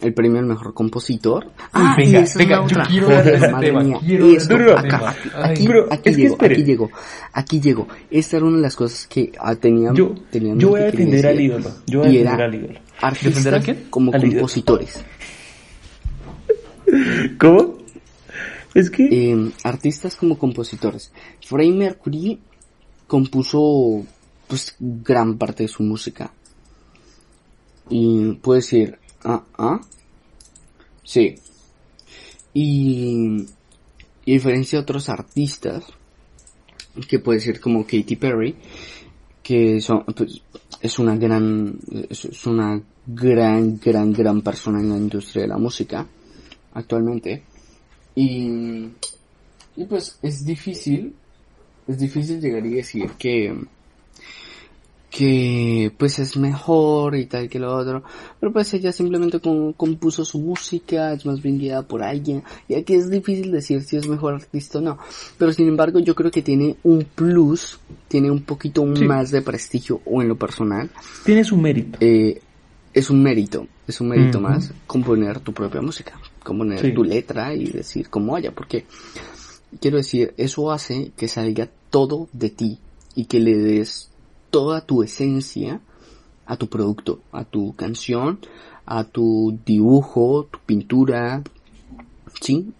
[0.00, 1.50] el premio al mejor compositor.
[1.72, 2.86] Ah, venga, y esa venga, es la yo otra.
[2.86, 3.98] quiero Joder, madre tema, mía.
[4.00, 6.90] quiero Esto, acá, aquí, aquí, es llego, aquí llego,
[7.32, 7.88] aquí llego.
[8.10, 10.14] Esta era una de las cosas que ah, tenía, Yo,
[10.68, 11.70] voy a defender al ídolo.
[11.86, 12.80] Yo voy a defender al ídolo.
[13.00, 13.86] artistas ¿Defender a quién?
[13.90, 15.04] como Al compositores.
[17.38, 17.78] ¿Cómo?
[18.74, 19.08] Es que...
[19.10, 21.12] eh, artistas como compositores.
[21.40, 22.40] Freddie Mercury
[23.06, 24.04] compuso
[24.48, 26.32] pues gran parte de su música.
[27.88, 29.80] Y puedo decir, ah, ah,
[31.02, 31.34] sí.
[32.52, 33.46] Y,
[34.24, 35.84] y a diferencia de otros artistas,
[37.08, 38.54] que puede ser como Katy Perry,
[39.42, 40.40] que son, pues,
[40.80, 46.06] es una gran, es, una gran, gran, gran persona en la industria de la música
[46.72, 47.42] actualmente.
[48.14, 48.88] Y,
[49.76, 51.14] y pues es difícil,
[51.86, 53.54] es difícil llegar y decir que,
[55.16, 58.02] que pues es mejor y tal que lo otro,
[58.40, 62.74] pero pues ella simplemente com- compuso su música, es más bien guiada por alguien, y
[62.74, 64.98] aquí es difícil decir si es mejor artista o no,
[65.38, 69.04] pero sin embargo yo creo que tiene un plus, tiene un poquito Sí.
[69.04, 70.90] más de prestigio o en lo personal,
[71.24, 71.96] Tiene su mérito.
[72.00, 72.40] eh,
[72.92, 76.92] es un mérito, es un mérito más componer tu propia música, componer Sí.
[76.92, 78.84] tu letra y decir cómo vaya, porque
[79.80, 82.78] quiero decir, eso hace que salga todo de ti
[83.14, 84.10] y que le des
[84.54, 85.80] toda tu esencia
[86.46, 88.38] a tu producto, a tu canción,
[88.86, 91.42] a tu dibujo, tu pintura,
[92.40, 92.72] ¿sí?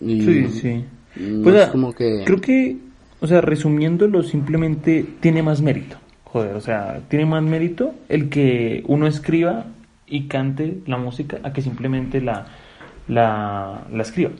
[0.00, 0.84] Y Sí, sí.
[1.16, 2.22] no Pues, es como que...
[2.24, 2.78] Creo que,
[3.20, 5.98] o sea, resumiéndolo, simplemente tiene más mérito.
[6.24, 9.66] Joder, o sea, tiene más mérito el que uno escriba
[10.06, 12.46] y cante la música a que simplemente la,
[13.08, 14.30] la, la escriba.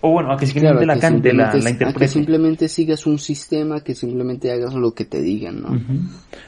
[0.00, 2.08] O bueno, a que simplemente Claro, la que cante, la, simplemente- la a que interprete.
[2.12, 5.80] simplemente sigas un sistema, que simplemente hagas lo que te digan, ¿no?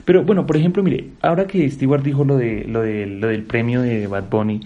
[0.04, 3.42] Pero bueno, por ejemplo, mire, ahora que Stewart dijo lo de lo de lo del
[3.42, 4.60] premio de Bad Bunny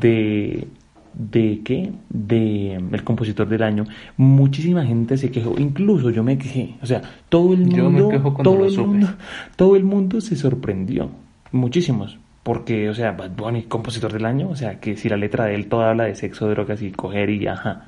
[0.00, 0.66] de
[1.12, 1.92] de qué?
[2.08, 3.84] De mm, el compositor del año,
[4.16, 8.32] muchísima gente se quejó, incluso yo me quejé, o sea, todo el Yo me mundo
[8.42, 8.86] todo lo el supe.
[8.86, 9.08] mundo
[9.56, 11.10] todo el mundo se sorprendió,
[11.52, 15.46] muchísimos, porque o sea, Bad Bunny compositor del año, o sea, que si la letra
[15.46, 17.86] de él toda habla de sexo, drogas y coger y ajá.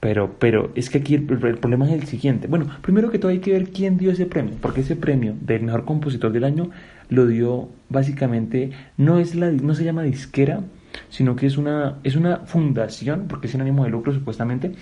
[0.00, 2.48] Pero, pero es que aquí el, problema es el siguiente.
[2.48, 5.62] Bueno, primero que todo hay que ver quién dio ese premio, porque ese premio del
[5.62, 6.70] mejor compositor del año
[7.10, 10.62] lo dio básicamente, no es la, no se llama disquera,
[11.10, 14.72] sino que es una, es una fundación, porque es sin ánimo de lucro supuestamente,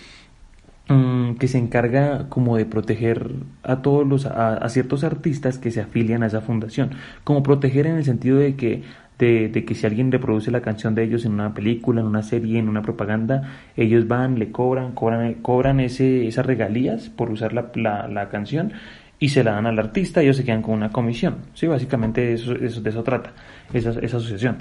[0.88, 3.32] mm, que se encarga como de proteger
[3.64, 6.90] a todos los, a ciertos artistas que se afilian a esa fundación,
[7.24, 8.84] como proteger en el sentido de que
[9.18, 12.58] de, que si alguien reproduce la canción de ellos en una película, en una serie,
[12.58, 13.42] en una propaganda,
[13.76, 18.72] ellos van, le cobran, cobran, cobran ese, esas regalías por usar la, la, la canción
[19.18, 21.38] y se la dan al artista, ellos se quedan con una comisión.
[21.54, 23.32] Sí, básicamente eso, eso, de eso trata,
[23.72, 24.56] esa, esa asociación.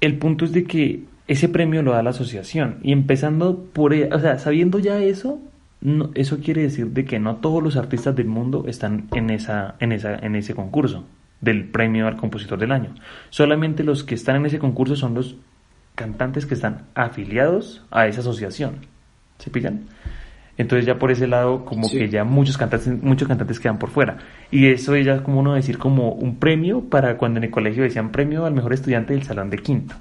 [0.00, 4.12] El punto es de que ese premio lo da la asociación y empezando por, e-
[4.12, 5.40] o sea, sabiendo ya eso,
[5.80, 9.76] no, eso quiere decir de que no todos los artistas del mundo están en esa,
[9.80, 11.04] en esa, en ese concurso
[11.40, 12.94] del premio al compositor del año.
[13.30, 15.36] Solamente los que están en ese concurso son los
[15.94, 18.86] cantantes que están afiliados a esa asociación.
[19.38, 19.82] ¿Se pillan?
[20.56, 21.98] Entonces ya por ese lado como Sí.
[21.98, 24.16] que ya muchos cantantes, muchos cantantes quedan por fuera.
[24.50, 27.84] Y eso ya es como uno decir como un premio para cuando en el colegio
[27.84, 29.94] decían premio al mejor estudiante del salón de quinto.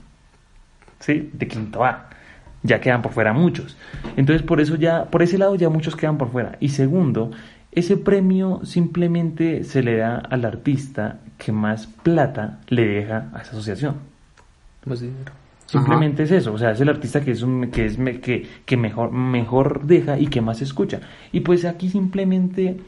[0.99, 1.29] ¿Sí?
[1.33, 2.09] De quinto A.
[2.63, 3.77] Ya quedan por fuera muchos.
[4.15, 6.57] Entonces por eso ya, por ese lado ya muchos quedan por fuera.
[6.59, 7.29] Y segundo,
[7.71, 13.51] ese premio simplemente se le da al artista que más plata le deja a esa
[13.51, 13.95] asociación.
[14.85, 15.31] Más dinero.
[15.65, 18.47] Simplemente es eso, o sea, es el artista que es un, que es me- que,
[18.65, 21.01] que mejor, mejor deja y que más escucha.
[21.33, 22.79] Y pues aquí simplemente,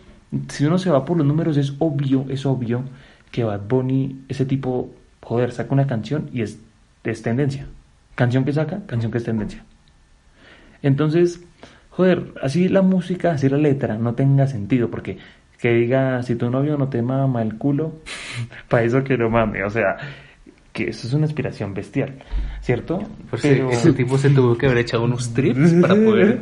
[0.47, 2.84] si uno se va por los números, es obvio, es obvio
[3.32, 6.57] que Bad Bunny, ese tipo, joder, saca una canción y es,
[7.03, 7.67] es tendencia.
[8.15, 9.63] Canción que saca, canción que es tendencia.
[10.82, 11.41] Entonces,
[11.90, 15.18] joder, así la música, así la letra no tenga sentido, porque
[15.62, 17.94] que diga, si tu novio no te mama el culo,
[18.70, 19.98] para eso que no mame, o sea,
[20.72, 22.14] que eso es una inspiración bestial,
[22.62, 23.00] ¿cierto?
[23.30, 26.40] Pues sí, ese tipo se tuvo que haber echado unos trips para poder,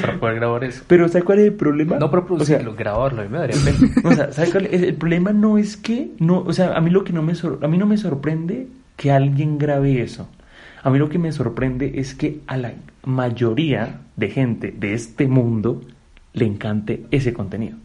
[0.00, 0.82] para poder grabar eso.
[0.86, 1.98] Pero ¿sabes cuál es el problema?
[1.98, 3.78] No para O sea, producirlo, grabarlo, a mí me daría pena.
[4.04, 4.82] o sea, ¿sabe cuál es?
[4.82, 7.58] El problema no es que, no, o sea, a mí lo que no me, sor-
[7.62, 10.30] a mí no me sorprende que alguien grabe eso.
[10.82, 12.72] A mí lo que me sorprende es que a la
[13.04, 15.82] mayoría de gente de este mundo
[16.34, 17.76] le encante ese contenido.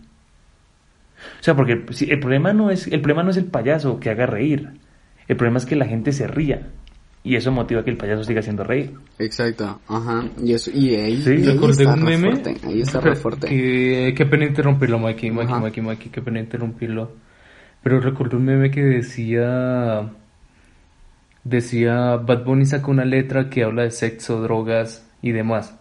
[1.39, 1.73] O sea, porque
[2.07, 4.69] el problema no es el problema no es el payaso que haga reír.
[5.27, 6.67] El problema es que la gente se ría
[7.23, 8.91] y eso motiva que el payaso siga haciendo reír.
[9.17, 10.25] Exacto, ajá.
[10.43, 11.29] Y eso, y ahí, Sí.
[11.31, 12.31] y ahí Recordé está un meme.
[12.31, 13.47] fuerte, ahí está re fuerte.
[13.47, 15.59] Que, qué pena interrumpirlo, Mikey, Mikey.
[15.61, 17.11] Mikey, Mikey, qué pena interrumpirlo.
[17.81, 20.11] Pero recordé un meme que decía.
[21.43, 25.75] Decía: Bad Bunny sacó una letra que habla de sexo, drogas y demás.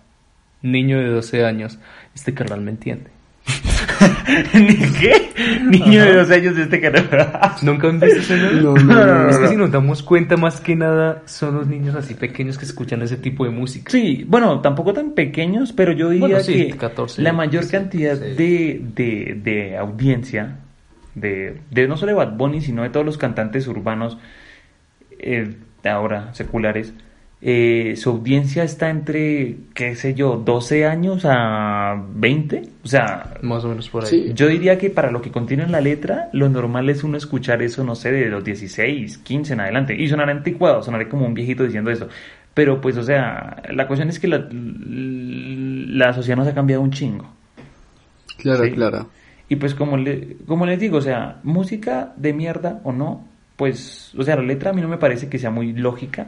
[0.63, 1.79] Niño de 12 años.
[2.15, 3.11] Este carnal me entiende.
[4.55, 5.31] ¿Ni qué?
[5.65, 7.09] Niño de dos años de este canal.
[7.63, 8.37] ¿Nunca han visto ese?
[8.37, 9.49] No, no, no, Es que no.
[9.51, 13.17] si nos damos cuenta, más que nada, son los niños así pequeños que escuchan ese
[13.17, 13.91] tipo de música.
[13.91, 17.77] Sí, bueno, tampoco tan pequeños, pero yo diría Bueno, sí, que 14, la mayor 15,
[17.77, 20.57] cantidad de, de, de audiencia,
[21.15, 24.19] de, de no solo de Bad Bunny, sino de todos los cantantes urbanos,
[25.23, 25.55] eh,
[25.85, 26.93] ahora seculares,
[27.45, 32.63] eh, su audiencia está entre, qué sé yo, 12 años a 20.
[32.85, 34.11] O sea, Más o menos por ahí.
[34.11, 34.33] Sí.
[34.35, 37.61] yo diría que para lo que contiene en la letra, lo normal es uno escuchar
[37.63, 39.97] eso, no sé, de los 16, 15 en adelante.
[40.01, 42.09] Y sonará anticuado, sonaré como un viejito diciendo eso.
[42.55, 46.91] Pero pues, o sea, la cuestión es que la, la sociedad nos ha cambiado un
[46.93, 47.27] chingo.
[48.39, 48.71] Claro, Sí.
[48.73, 49.09] claro.
[49.49, 53.27] Y pues como, le, como les digo, o sea, música de mierda o no,
[53.63, 56.27] pues, o sea, la letra a mí no me parece que sea muy lógica.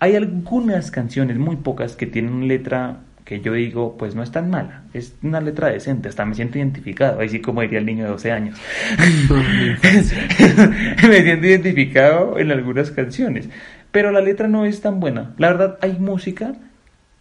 [0.00, 4.30] Hay algunas canciones, muy pocas, que tienen una letra que yo digo, pues no es
[4.30, 7.86] tan mala, es una letra decente, hasta me siento identificado, ahí sí como diría el
[7.86, 8.60] niño de 12 años.
[11.08, 13.48] me siento identificado en algunas canciones,
[13.90, 15.34] pero la letra no es tan buena.
[15.38, 16.52] La verdad, hay música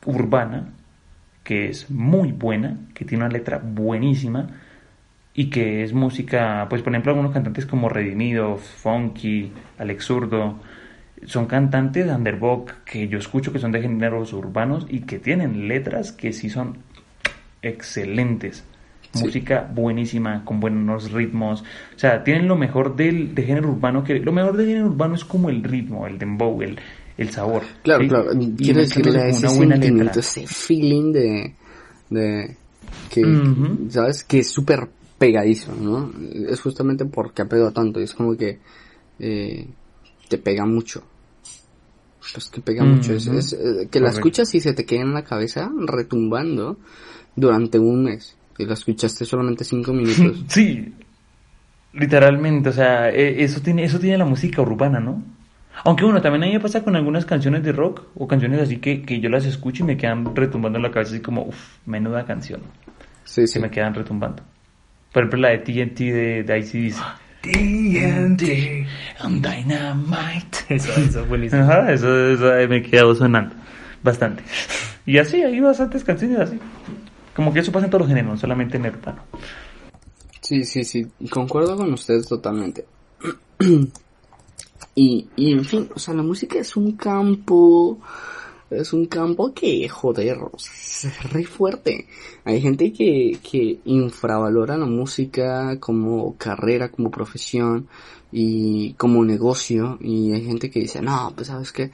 [0.06, 0.74] urbana
[1.46, 4.50] que es muy buena, que tiene una letra buenísima
[5.36, 10.60] y que es música, pues por ejemplo algunos cantantes como Redimido, Funky, Alex Zurdo,
[11.26, 12.12] son cantantes de
[12.86, 16.78] que yo escucho que son de géneros urbanos y que tienen letras que sí son
[17.62, 18.64] excelentes.
[19.14, 19.26] Sí.
[19.26, 21.62] Música buenísima, con buenos ritmos.
[21.96, 24.04] O sea, tienen lo mejor del, de género urbano.
[24.04, 26.80] que Lo mejor del género urbano es como el ritmo, el dembow, el,
[27.18, 27.62] el sabor.
[27.84, 28.10] Claro, ¿sí?
[28.10, 28.32] claro.
[28.58, 30.20] Quiero mezclarlo decirle ese una buena sentimiento, letra.
[30.20, 31.54] ese feeling de,
[32.10, 32.58] de
[33.12, 33.22] que.
[33.90, 34.24] ¿sabes?
[34.24, 34.88] Que es súper
[35.18, 36.12] pegadizo, ¿no?
[36.50, 38.00] Es justamente porque ha pegado tanto.
[38.00, 38.60] y Es como que
[39.20, 39.68] eh,
[40.30, 41.04] te pega mucho.
[42.36, 43.14] Es que pega mucho.
[43.14, 46.78] Es, eh, que la escuchas y se te queda en la cabeza retumbando
[47.36, 48.36] durante un mes.
[48.58, 50.44] Y la escuchaste solamente cinco minutos.
[50.48, 50.94] Sí,
[51.94, 55.24] literalmente, o sea, e- eso tiene, eso tiene la música urbana, ¿no?
[55.86, 58.78] Aunque bueno, también a mí me pasa con algunas canciones de rock o canciones así
[58.78, 61.78] que, que yo las escucho y me quedan retumbando en la cabeza así como, uff,
[61.88, 62.62] menuda canción,
[63.24, 63.54] Sí, sí.
[63.56, 64.44] que me quedan retumbando.
[65.14, 66.98] Por ejemplo, la de TNT de, de ICDC.
[67.42, 68.88] TNT.
[69.22, 70.58] I'm Dynamite.
[70.70, 71.62] Eso, eso es buenísimo.
[71.62, 73.54] Ajá, eso, eso me queda sonando
[74.04, 74.44] bastante.
[75.06, 76.60] Y así, hay bastantes canciones así.
[77.36, 79.24] Como que eso pasa en todos los géneros, no solamente en el urbano.
[80.42, 82.86] Sí, sí, sí, concuerdo con ustedes totalmente.
[84.96, 88.00] y, y en fin, o sea, la música es un campo,
[88.76, 92.08] es un campo que, joder, es re fuerte.
[92.44, 97.88] Hay gente que, que infravalora la música como carrera, como profesión
[98.32, 99.98] y como negocio.
[100.02, 101.92] Y hay gente que dice, no, pues sabes que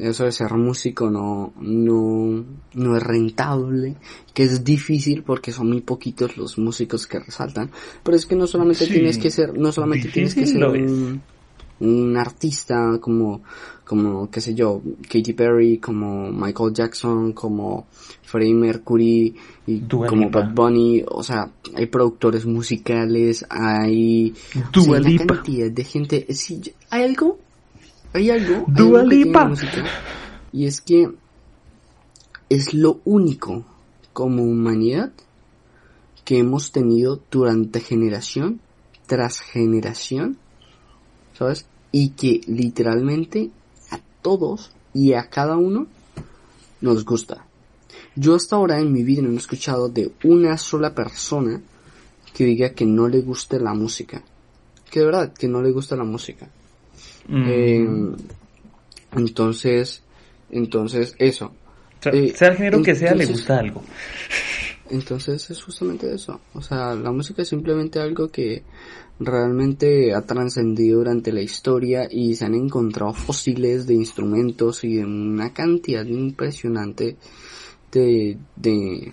[0.00, 3.96] eso de ser músico no, no, no es rentable,
[4.34, 7.70] que es difícil porque son muy poquitos los músicos que resaltan,
[8.02, 11.20] pero es que no solamente Sí, tienes que ser, no solamente tienes que ser es.
[11.80, 13.42] Un, artista como,
[13.84, 17.86] como, qué sé yo, Katy Perry, como Michael Jackson, como
[18.22, 19.34] Freddie Mercury,
[19.66, 20.40] y Dua como Lipa.
[20.40, 26.26] Bad Bunny, o sea, hay productores musicales, hay, o sea, hay una cantidad de gente,
[26.34, 26.60] sí,
[26.90, 27.38] hay algo,
[28.12, 29.42] hay algo, hay Dua algo que tiene Lipa.
[29.44, 29.84] la música,
[30.52, 31.10] y es que
[32.48, 33.64] es lo único
[34.12, 35.12] como humanidad
[36.24, 38.60] que hemos tenido durante generación
[39.06, 40.36] tras generación,
[41.38, 41.66] ¿sabes?
[41.92, 43.50] Y que literalmente
[43.90, 45.86] a todos y a cada uno
[46.80, 47.46] nos gusta.
[48.16, 51.60] Yo hasta ahora en mi vida no he escuchado de una sola persona
[52.34, 54.22] que diga que no le guste la música.
[54.90, 56.48] Que de verdad, que no le gusta la música.
[57.28, 57.44] Mm.
[57.46, 57.88] Eh,
[59.12, 60.02] entonces,
[60.50, 61.46] entonces eso.
[61.46, 63.82] O sea, eh, sea el género que sea, le gusta algo.
[64.90, 66.40] Entonces es justamente eso.
[66.54, 68.62] O sea, la música es simplemente algo que
[69.20, 75.04] realmente ha trascendido durante la historia y se han encontrado fósiles de instrumentos y de
[75.04, 77.16] una cantidad impresionante
[77.90, 79.12] de, de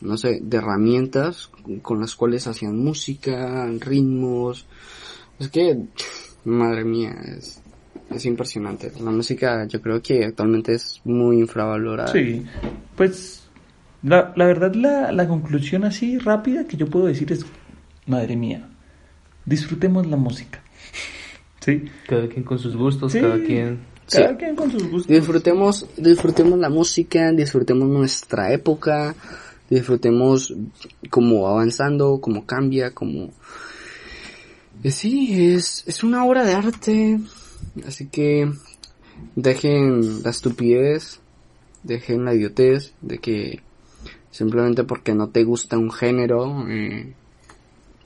[0.00, 1.50] no sé, de herramientas
[1.82, 4.66] con las cuales hacían música, ritmos.
[5.38, 5.78] Es que,
[6.44, 7.60] madre mía, es,
[8.10, 8.92] es impresionante.
[9.00, 12.12] La música yo creo que actualmente es muy infravalorada.
[12.12, 12.44] Sí,
[12.96, 13.41] pues
[14.02, 17.44] la, la verdad la, la conclusión así rápida que yo puedo decir es,
[18.06, 18.68] madre mía,
[19.44, 20.60] disfrutemos la música.
[21.60, 21.84] ¿Sí?
[22.08, 23.20] Cada quien con sus gustos, Sí.
[23.20, 23.80] cada quien...
[24.10, 24.34] Cada Sí.
[24.36, 25.06] quien con sus gustos.
[25.06, 29.14] Disfrutemos, disfrutemos la música, disfrutemos nuestra época,
[29.70, 30.52] disfrutemos
[31.08, 33.30] cómo va avanzando, cómo cambia, cómo...
[34.82, 37.20] Eh, Sí, es, es una obra de arte,
[37.86, 38.50] así que
[39.36, 41.20] dejen la estupidez,
[41.84, 43.60] dejen la idiotez de que
[44.32, 47.12] simplemente porque no te gusta un género, eh,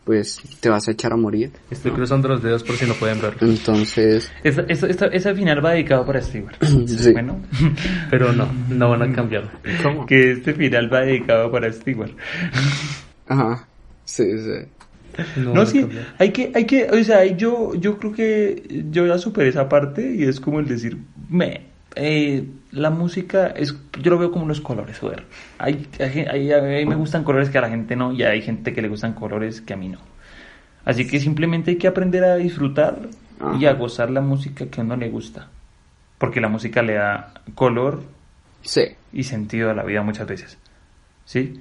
[0.04, 1.52] pues te vas a echar a morir.
[1.70, 3.36] Estoy cruzando los dedos por si no pueden ver.
[3.40, 6.56] Entonces, Esa, final va dedicado para Stewart.
[6.86, 7.12] sí.
[7.12, 7.40] Bueno,
[8.10, 9.50] Pero no, no van a cambiar.
[9.82, 10.04] ¿Cómo?
[10.04, 12.12] que este final va dedicado para Stewart.
[13.26, 13.66] Ajá,
[14.04, 15.22] sí, sí.
[15.40, 16.14] No, sí, cambiar.
[16.18, 20.14] hay que, hay que, o sea, yo, yo creo que yo ya superé esa parte
[20.14, 20.98] y es como el decir,
[21.30, 21.62] me,
[21.96, 22.44] eh,
[22.76, 25.24] la música es, yo lo veo como los colores, joder.
[25.58, 25.88] Hay,
[26.86, 29.60] me gustan colores que a la gente no y hay gente que le gustan colores
[29.60, 29.98] que a mí no.
[30.84, 33.08] Así que simplemente hay que aprender a disfrutar
[33.58, 35.48] y a gozar la música que a uno le gusta.
[36.18, 38.02] Porque la música le da color
[38.62, 38.82] Sí.
[39.12, 40.58] y sentido a la vida muchas veces.
[41.24, 41.60] ¿Sí?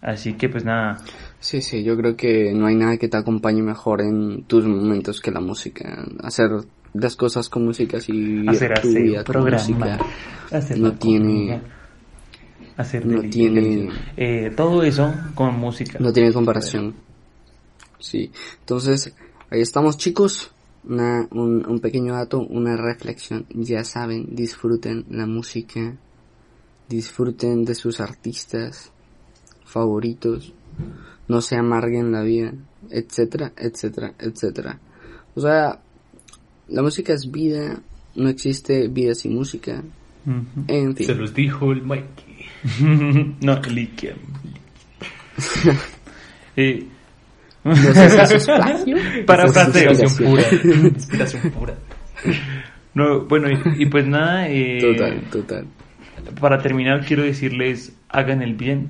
[0.00, 0.98] Así que pues nada,
[1.40, 5.20] Sí, sí, yo creo que no hay nada que te acompañe mejor en tus momentos
[5.20, 6.04] que la música.
[6.22, 6.50] Hacer
[6.94, 9.98] las cosas con música vivir hacer tu vida con programa, música.
[10.50, 11.60] hacer no tiene-
[12.76, 13.88] hacer no tiene-.
[14.16, 15.98] Eh, todo eso con música.
[16.00, 16.94] No tiene comparación.
[17.98, 18.30] Sí,
[18.60, 19.14] entonces
[19.50, 20.50] ahí estamos chicos.
[20.86, 23.46] Una, un, un pequeño dato, una reflexión.
[23.54, 25.96] Ya saben, disfruten la música,
[26.90, 28.92] disfruten de sus artistas
[29.64, 30.52] favoritos,
[31.26, 32.52] no se amarguen la vida,
[32.90, 34.78] etcétera, etcétera, etcétera.
[35.34, 35.80] O sea,
[36.68, 37.80] la música es vida,
[38.14, 39.82] no existe vida sin música.
[40.26, 40.64] Ujú.
[40.68, 41.06] En fin.
[41.06, 42.46] Se los dijo el Mikey.
[43.40, 44.14] no, líquido.
[46.56, 46.86] eh,
[47.64, 47.96] No es
[49.96, 50.26] inspiración.
[50.30, 50.42] pura.
[50.88, 51.74] Inspiración pura.
[52.94, 55.66] no, bueno, y, y pues nada, eh, Total, total.
[56.40, 58.88] para terminar quiero decirles, hagan el bien.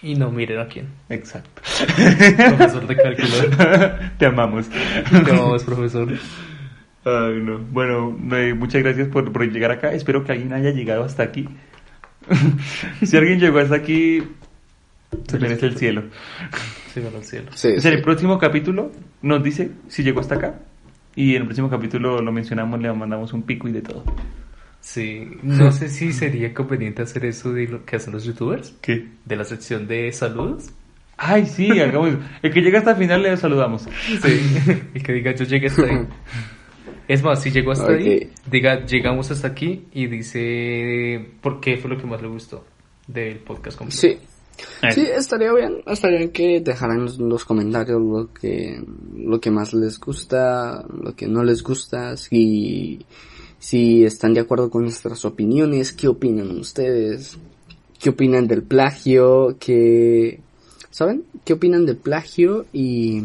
[0.00, 0.86] Y no miren a quién.
[1.08, 1.60] Exacto.
[1.96, 4.08] Profesor de cálculo.
[4.16, 4.68] Te amamos.
[4.68, 6.12] Te amamos, profesor.
[7.08, 7.58] Ay, no.
[7.58, 9.92] Bueno, eh, muchas gracias por, por llegar acá.
[9.92, 11.48] Espero que alguien haya llegado hasta aquí.
[13.02, 14.22] si alguien llegó hasta aquí,
[15.28, 16.02] se merece el cielo.
[16.92, 17.50] Sí, al cielo.
[17.54, 17.96] Sí, O sea, sí.
[17.96, 18.92] el próximo capítulo
[19.22, 20.58] nos dice si llegó hasta acá.
[21.16, 24.04] Y en el próximo capítulo lo mencionamos, le mandamos un pico y de todo.
[24.80, 29.08] Sí, no sé si sería conveniente hacer eso de lo que hacen los youtubers, ¿Qué?
[29.24, 30.70] de la sección de saludos.
[31.16, 32.14] Ay, sí, hagamos.
[32.42, 33.88] El que llega hasta el final le saludamos.
[34.22, 34.40] Sí,
[34.94, 35.98] y que diga yo llegué hasta ahí.
[37.08, 41.90] Es más, si llegó hasta ahí, diga llegamos hasta aquí y dice por qué fue
[41.90, 42.64] lo que más le gustó
[43.06, 44.00] del podcast completo.
[44.00, 44.18] Sí.
[44.82, 48.82] Eh, Sí, estaría bien, estaría bien que dejaran los, los comentarios lo que,
[49.16, 53.06] lo que más les gusta, lo que no les gusta, si,
[53.58, 57.38] si están de acuerdo con nuestras opiniones, qué opinan ustedes,
[58.00, 60.40] qué opinan del plagio, qué,
[60.90, 61.24] ¿saben?
[61.44, 63.22] ¿Qué opinan del plagio y,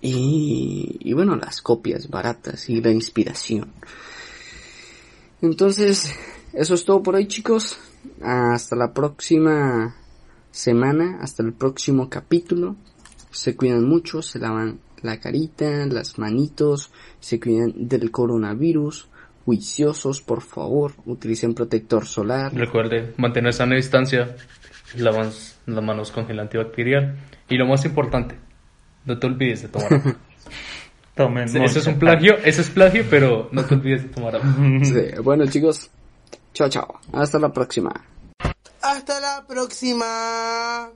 [0.00, 3.72] y, bueno, las copias baratas y la inspiración?
[5.42, 6.14] Entonces,
[6.52, 7.78] eso es todo por hoy chicos.
[8.22, 9.94] Hasta la próxima
[10.50, 12.76] semana, hasta el próximo capítulo.
[13.30, 16.90] Se cuidan mucho, se lavan la carita, las manitos,
[17.20, 19.08] se cuidan del coronavirus.
[19.44, 22.52] Juiciosos, por favor, utilicen protector solar.
[22.52, 24.36] Recuerde mantener sana distancia,
[24.96, 25.30] lavan
[25.66, 27.16] las manos con gel antibacterial
[27.48, 28.34] y lo más importante,
[29.08, 30.16] no te olvides de tomar agua.
[31.16, 34.54] Tomen Eso es un plagio, eso es plagio, pero no te olvides de tomar agua.
[34.84, 35.90] Sí, Bueno chicos,
[36.54, 37.90] chao chao, hasta la próxima.
[38.80, 40.90] Hasta la próxima.